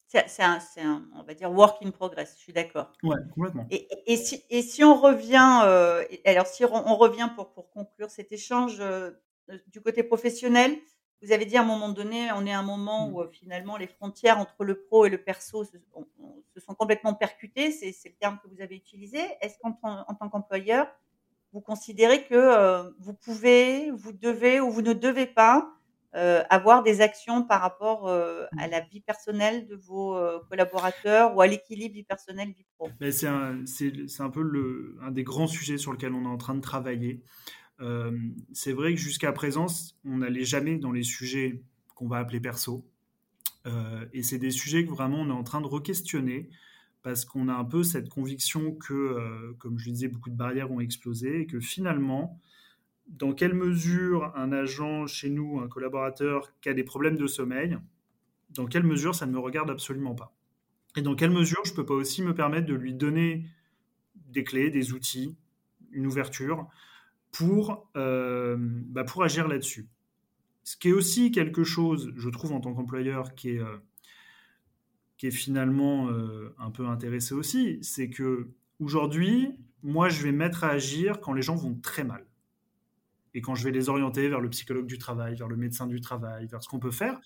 C'est 0.08 0.42
un, 0.42 0.60
un, 0.78 1.06
on 1.16 1.24
va 1.24 1.34
dire, 1.34 1.52
work 1.52 1.84
in 1.84 1.92
progress, 1.92 2.36
je 2.38 2.42
suis 2.42 2.54
d'accord. 2.54 2.94
Ouais, 3.04 3.18
complètement. 3.34 3.68
Et, 3.72 3.89
et, 4.06 4.16
si, 4.16 4.42
et 4.50 4.62
si 4.62 4.86
on 4.86 4.96
revient, 4.96 5.63
euh, 5.66 6.06
alors 6.24 6.48
si 6.48 6.63
on, 6.63 6.96
revient 6.96 7.30
pour, 7.36 7.52
pour 7.52 7.72
conclure 7.72 8.10
cet 8.10 8.32
échange 8.32 8.78
euh, 8.80 9.12
du 9.68 9.82
côté 9.82 10.02
professionnel, 10.02 10.78
vous 11.21 11.32
avez 11.32 11.45
dit 11.45 11.58
à 11.58 11.62
un 11.62 11.65
moment 11.65 11.89
donné, 11.89 12.32
on 12.34 12.45
est 12.45 12.52
à 12.52 12.60
un 12.60 12.63
moment 12.63 13.08
mmh. 13.08 13.15
où 13.15 13.23
finalement 13.32 13.78
les 13.78 13.88
frontières 13.88 14.39
entre 14.39 14.63
le 14.63 14.82
pro 14.82 15.06
et 15.06 15.10
le 15.10 15.17
perso 15.17 15.63
se, 15.63 15.78
sont 16.60 16.76
complètement 16.76 17.13
percutées, 17.13 17.71
c'est 17.71 17.95
le 18.06 18.15
terme 18.19 18.39
que 18.43 18.49
vous 18.49 18.62
avez 18.62 18.76
utilisé. 18.76 19.19
Est-ce 19.41 19.58
qu'en 19.60 19.78
en 19.84 20.13
tant 20.15 20.30
qu'employeur, 20.30 20.88
vous 21.54 21.62
considérez 21.62 22.26
que 22.26 22.91
vous 22.99 23.13
pouvez, 23.13 23.91
vous 23.91 24.12
devez 24.12 24.60
ou 24.60 24.69
vous 24.69 24.82
ne 24.82 24.93
devez 24.93 25.26
pas 25.26 25.69
avoir 26.13 26.84
des 26.84 27.02
actions 27.02 27.43
par 27.43 27.62
rapport 27.62 28.10
à 28.10 28.67
mmh. 28.67 28.69
la 28.69 28.80
vie 28.82 29.02
personnelle 29.02 29.65
de 29.65 29.76
vos 29.76 30.19
collaborateurs 30.49 31.36
ou 31.36 31.41
à 31.41 31.47
l'équilibre 31.47 31.95
vie 31.95 32.04
personnelle 32.04 32.49
vie 32.49 32.65
pro? 32.78 32.89
C'est 33.12 33.28
un, 33.28 33.63
un, 34.19 34.30
peu 34.30 34.41
le, 34.41 34.97
un 35.02 35.12
des 35.12 35.23
grands 35.23 35.47
sujets 35.47 35.78
sur 35.78 35.93
lesquels 35.93 36.13
on 36.13 36.26
est 36.26 36.28
en 36.28 36.38
train 36.38 36.56
de 36.56 36.62
travailler. 36.62 37.23
Euh, 37.82 38.18
c'est 38.54 38.74
vrai 38.74 38.94
que 38.94 39.00
jusqu'à 39.00 39.32
présent, 39.32 39.68
on 40.06 40.18
n'allait 40.18 40.46
jamais 40.46 40.78
dans 40.78 40.92
les 40.92 41.04
sujets 41.04 41.62
qu'on 41.96 42.08
va 42.08 42.18
appeler 42.18 42.40
perso. 42.40 42.86
Euh, 43.66 44.06
et 44.14 44.24
c'est 44.24 44.40
des 44.40 44.52
sujets 44.52 44.86
que 44.86 44.92
vraiment 44.92 45.22
on 45.22 45.30
est 45.30 45.34
en 45.34 45.44
train 45.44 45.62
de 45.62 45.68
re-questionner 45.68 46.50
parce 47.02 47.26
qu'on 47.26 47.48
a 47.50 47.54
un 47.54 47.66
peu 47.66 47.84
cette 47.84 48.10
conviction 48.10 48.74
que, 48.74 48.94
euh, 48.94 49.54
comme 49.60 49.78
je 49.78 49.86
le 49.88 49.92
disais, 49.92 50.08
beaucoup 50.08 50.30
de 50.30 50.36
barrières 50.36 50.72
ont 50.72 50.80
explosé 50.80 51.42
et 51.42 51.46
que 51.46 51.60
finalement, 51.60 52.40
dans 53.08 53.34
quelle 53.34 53.54
mesure 53.54 54.32
un 54.36 54.52
agent 54.54 55.08
chez 55.08 55.30
nous, 55.30 55.60
un 55.60 55.68
collaborateur 55.68 56.54
qui 56.62 56.70
a 56.70 56.74
des 56.74 56.84
problèmes 56.84 57.18
de 57.18 57.28
sommeil, 57.28 57.78
dans 58.52 58.66
quelle 58.66 58.84
mesure 58.84 59.16
ça 59.16 59.26
ne 59.26 59.32
me 59.32 59.40
regarde 59.40 59.70
absolument 59.70 60.16
pas? 60.16 60.34
Et 60.96 61.02
dans 61.02 61.16
quelle 61.16 61.32
mesure 61.32 61.62
je 61.66 61.72
ne 61.72 61.76
peux 61.76 61.86
pas 61.86 61.94
aussi 61.94 62.22
me 62.22 62.34
permettre 62.34 62.68
de 62.68 62.74
lui 62.74 62.94
donner 62.94 63.48
des 64.16 64.44
clés, 64.44 64.70
des 64.70 64.94
outils, 64.94 65.36
une 65.92 66.08
ouverture 66.08 66.68
pour, 67.34 67.89
euh, 67.98 68.56
bah, 68.60 69.04
pour 69.04 69.24
agir 69.24 69.50
là-dessus. 69.50 69.89
Ce 70.63 70.78
qui 70.78 70.89
est 70.89 70.93
aussi 70.93 71.32
quelque 71.32 71.65
chose, 71.65 72.13
je 72.15 72.30
trouve, 72.30 72.54
en 72.54 72.62
tant 72.62 72.74
qu'employeur, 72.74 73.36
qui 73.36 73.50
est, 73.50 73.60
euh, 73.60 73.78
finalement 75.32 76.10
euh, 76.10 76.54
un 76.60 76.69
peu 76.69 76.86
intéressé 76.86 77.34
aussi, 77.34 77.80
c'est 77.82 78.10
que 78.10 78.50
aujourd'hui, 78.80 79.58
moi, 79.82 80.10
je 80.10 80.22
vais 80.22 80.34
mettre 80.34 80.65
à 80.65 80.72
agir 80.72 81.22
quand 81.22 81.32
les 81.32 81.41
gens 81.41 81.56
vont 81.56 81.76
très 81.76 82.04
mal. 82.04 82.26
Et 83.34 83.41
quand 83.41 83.56
je 83.56 83.63
vais 83.63 83.72
les 83.72 83.88
orienter 83.88 84.28
vers 84.28 84.41
le 84.41 84.50
psychologue 84.50 84.86
du 84.86 84.98
travail, 84.98 85.36
vers 85.36 85.48
le 85.48 85.56
médecin 85.56 85.88
du 85.88 86.02
travail, 86.02 86.48
vers 86.48 86.62
ce 86.62 86.67
qu'on 86.67 86.80
peut 86.80 86.91
faire, 86.91 87.22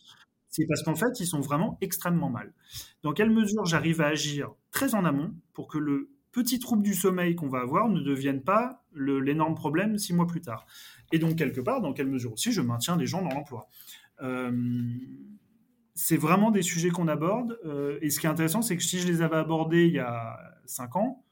c'est 0.47 0.67
parce 0.67 0.83
qu'en 0.83 0.95
fait, 0.95 1.19
ils 1.19 1.25
sont 1.25 1.41
vraiment 1.41 1.79
extrêmement 1.81 2.29
mal. 2.29 2.53
Dans 3.01 3.13
quelle 3.13 3.31
mesure 3.31 3.65
j'arrive 3.65 3.99
à 3.99 4.07
agir 4.07 4.51
très 4.69 4.93
en 4.93 5.03
amont 5.03 5.33
pour 5.53 5.67
que 5.67 5.79
le 5.79 6.11
petits 6.31 6.59
troubles 6.59 6.83
du 6.83 6.93
sommeil 6.93 7.35
qu'on 7.35 7.49
va 7.49 7.59
avoir 7.59 7.89
ne 7.89 8.01
deviennent 8.01 8.43
pas 8.43 8.83
l'énorme 8.95 9.55
problème 9.55 9.97
six 9.97 10.13
mois 10.13 10.27
plus 10.27 10.41
tard. 10.41 10.65
Et 11.11 11.19
donc, 11.19 11.35
quelque 11.35 11.61
part, 11.61 11.81
dans 11.81 11.93
quelle 11.93 12.07
mesure 12.07 12.33
aussi 12.33 12.51
je 12.51 12.61
maintiens 12.61 12.97
des 12.97 13.05
gens 13.05 13.21
dans 13.21 13.33
l'emploi. 13.33 13.69
Euh, 14.21 14.51
c'est 15.93 16.17
vraiment 16.17 16.51
des 16.51 16.61
sujets 16.61 16.89
qu'on 16.89 17.07
aborde. 17.07 17.57
Euh, 17.65 17.97
et 18.01 18.09
ce 18.09 18.19
qui 18.19 18.27
est 18.27 18.29
intéressant, 18.29 18.61
c'est 18.61 18.77
que 18.77 18.83
si 18.83 18.99
je 18.99 19.07
les 19.07 19.21
avais 19.21 19.37
abordés 19.37 19.87
il 19.87 19.93
y 19.93 19.99
a 19.99 20.37
cinq 20.65 20.95
ans, 20.95 21.23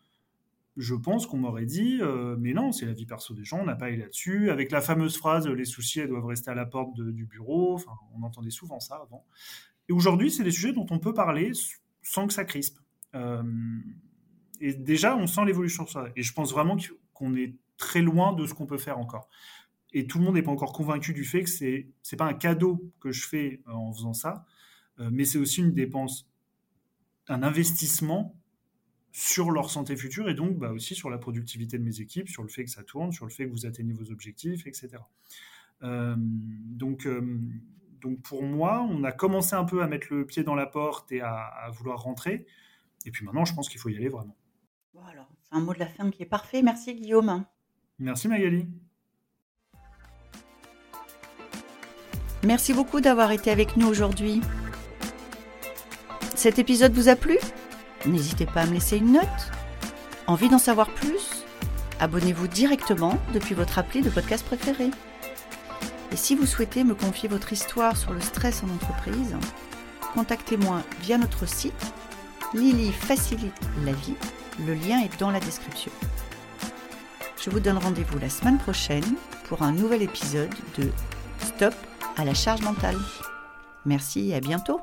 je 0.78 0.96
pense 0.96 1.26
qu'on 1.26 1.38
m'aurait 1.38 1.66
dit 1.66 2.00
euh, 2.02 2.36
mais 2.40 2.54
non, 2.54 2.72
c'est 2.72 2.86
la 2.86 2.94
vie 2.94 3.06
perso 3.06 3.34
des 3.34 3.46
gens, 3.46 3.60
on 3.62 3.66
n'a 3.66 3.76
pas 3.76 3.92
eu 3.92 3.98
là-dessus. 3.98 4.50
Avec 4.50 4.72
la 4.72 4.82
fameuse 4.82 5.18
phrase 5.18 5.48
les 5.48 5.66
soucis 5.66 6.00
elles 6.00 6.10
doivent 6.10 6.26
rester 6.26 6.52
à 6.52 6.56
la 6.56 6.66
porte 6.66 7.00
du 7.00 7.26
bureau. 7.26 7.80
On 8.18 8.24
entendait 8.24 8.50
souvent 8.50 8.80
ça 8.80 8.96
avant. 8.96 9.26
Et 9.88 9.94
aujourd'hui, 9.94 10.32
c'est 10.32 10.44
des 10.44 10.52
sujets 10.52 10.74
dont 10.74 10.88
on 10.90 11.00
peut 11.00 11.14
parler 11.14 11.52
sans 12.02 12.28
que 12.28 12.34
ça 12.34 12.44
crispe 12.44 12.80
et 14.62 14.74
déjà, 14.74 15.16
on 15.16 15.28
sent 15.28 15.46
l'évolution 15.46 15.86
ça. 15.86 16.06
Et 16.16 16.24
je 16.24 16.34
pense 16.34 16.52
vraiment 16.52 16.78
qu'on 17.14 17.36
est 17.36 17.56
très 17.78 18.02
loin 18.02 18.34
de 18.34 18.46
ce 18.46 18.54
qu'on 18.54 18.66
peut 18.66 18.78
faire 18.78 18.98
encore. 18.98 19.30
Et 19.94 20.08
tout 20.08 20.18
le 20.18 20.26
monde 20.26 20.36
n'est 20.36 20.44
pas 20.44 20.52
encore 20.52 20.74
convaincu 20.74 21.14
du 21.14 21.24
fait 21.24 21.44
que 21.44 21.50
c'est 21.50 21.88
n'est 22.12 22.18
pas 22.18 22.26
un 22.26 22.34
cadeau 22.34 22.92
que 23.00 23.12
je 23.12 23.28
fais 23.28 23.62
euh, 23.68 23.72
en 23.72 23.94
faisant 23.94 24.14
ça, 24.14 24.46
euh, 25.00 25.10
mais 25.12 25.26
c'est 25.26 25.38
aussi 25.38 25.62
une 25.62 25.74
dépense, 25.74 26.30
un 27.28 27.44
investissement 27.44 28.36
sur 29.12 29.52
leur 29.52 29.70
santé 29.70 29.96
future 29.96 30.30
et 30.30 30.34
donc 30.34 30.58
bah, 30.58 30.72
aussi 30.72 30.96
sur 30.96 31.10
la 31.10 31.18
productivité 31.18 31.78
de 31.78 31.84
mes 31.84 32.02
équipes, 32.02 32.28
sur 32.28 32.44
le 32.44 32.50
fait 32.50 32.66
que 32.66 32.72
ça 32.72 32.84
tourne, 32.84 33.14
sur 33.14 33.26
le 33.26 33.32
fait 33.32 33.46
que 33.46 33.52
vous 33.52 33.66
atteignez 33.66 33.94
vos 33.94 34.12
objectifs, 34.12 34.68
etc. 34.68 34.98
Euh, 35.84 36.16
donc, 36.18 37.08
donc 38.02 38.22
pour 38.22 38.44
moi, 38.44 38.86
on 38.90 39.06
a 39.06 39.14
commencé 39.14 39.56
un 39.56 39.64
peu 39.64 39.82
à 39.82 39.88
mettre 39.88 40.08
le 40.14 40.26
pied 40.26 40.44
dans 40.44 40.56
la 40.56 40.66
porte 40.66 41.14
et 41.14 41.22
à 41.22 41.70
vouloir 41.74 42.02
rentrer. 42.02 42.46
Et 43.06 43.12
puis 43.12 43.24
maintenant, 43.24 43.46
je 43.46 43.54
pense 43.54 43.70
qu'il 43.70 43.80
faut 43.80 43.90
y 43.90 43.96
aller 43.96 44.10
vraiment. 44.10 44.36
Voilà, 45.04 45.28
c'est 45.44 45.56
un 45.56 45.60
mot 45.60 45.74
de 45.74 45.80
la 45.80 45.88
fin 45.88 46.10
qui 46.10 46.24
est 46.24 46.28
parfait. 46.28 46.62
Merci 46.62 46.96
Guillaume. 46.96 47.44
Merci 48.00 48.28
Magali. 48.28 48.68
Merci 52.44 52.74
beaucoup 52.74 53.02
d'avoir 53.02 53.32
été 53.32 53.52
avec 53.52 53.76
nous 53.76 53.88
aujourd'hui. 53.88 54.42
Cet 56.36 56.60
épisode 56.60 56.94
vous 56.94 57.10
a 57.10 57.16
plu? 57.16 57.38
N'hésitez 58.06 58.46
pas 58.46 58.62
à 58.62 58.66
me 58.68 58.74
laisser 58.74 58.98
une 58.98 59.14
note. 59.14 59.52
Envie 60.28 60.50
d'en 60.50 60.60
savoir 60.60 60.90
plus? 60.94 61.44
Abonnez-vous 62.00 62.48
directement 62.48 63.18
depuis 63.34 63.56
votre 63.56 63.80
appli 63.80 64.02
de 64.02 64.10
podcast 64.10 64.46
préféré. 64.46 64.92
Et 66.12 66.16
si 66.16 66.36
vous 66.36 66.46
souhaitez 66.46 66.84
me 66.84 66.94
confier 66.94 67.28
votre 67.28 67.52
histoire 67.52 67.98
sur 67.98 68.14
le 68.14 68.22
stress 68.22 68.64
en 68.64 68.70
entreprise, 68.70 69.36
contactez-moi 70.14 70.84
via 71.02 71.18
notre 71.18 71.46
site 71.48 71.94
Lily 72.54 72.92
facilite 72.92 73.60
la 73.84 73.92
vie 73.92 74.16
le 74.60 74.74
lien 74.74 75.00
est 75.00 75.20
dans 75.20 75.32
la 75.32 75.40
description. 75.40 75.92
Je 77.44 77.50
vous 77.50 77.60
donne 77.60 77.78
rendez-vous 77.78 78.18
la 78.20 78.30
semaine 78.30 78.58
prochaine 78.58 79.16
pour 79.48 79.62
un 79.62 79.72
nouvel 79.72 80.02
épisode 80.02 80.54
de 80.78 80.92
Stop 81.40 81.76
à 82.18 82.26
la 82.26 82.34
charge 82.34 82.62
mentale. 82.62 82.98
Merci 83.86 84.32
et 84.32 84.36
à 84.36 84.40
bientôt 84.40 84.80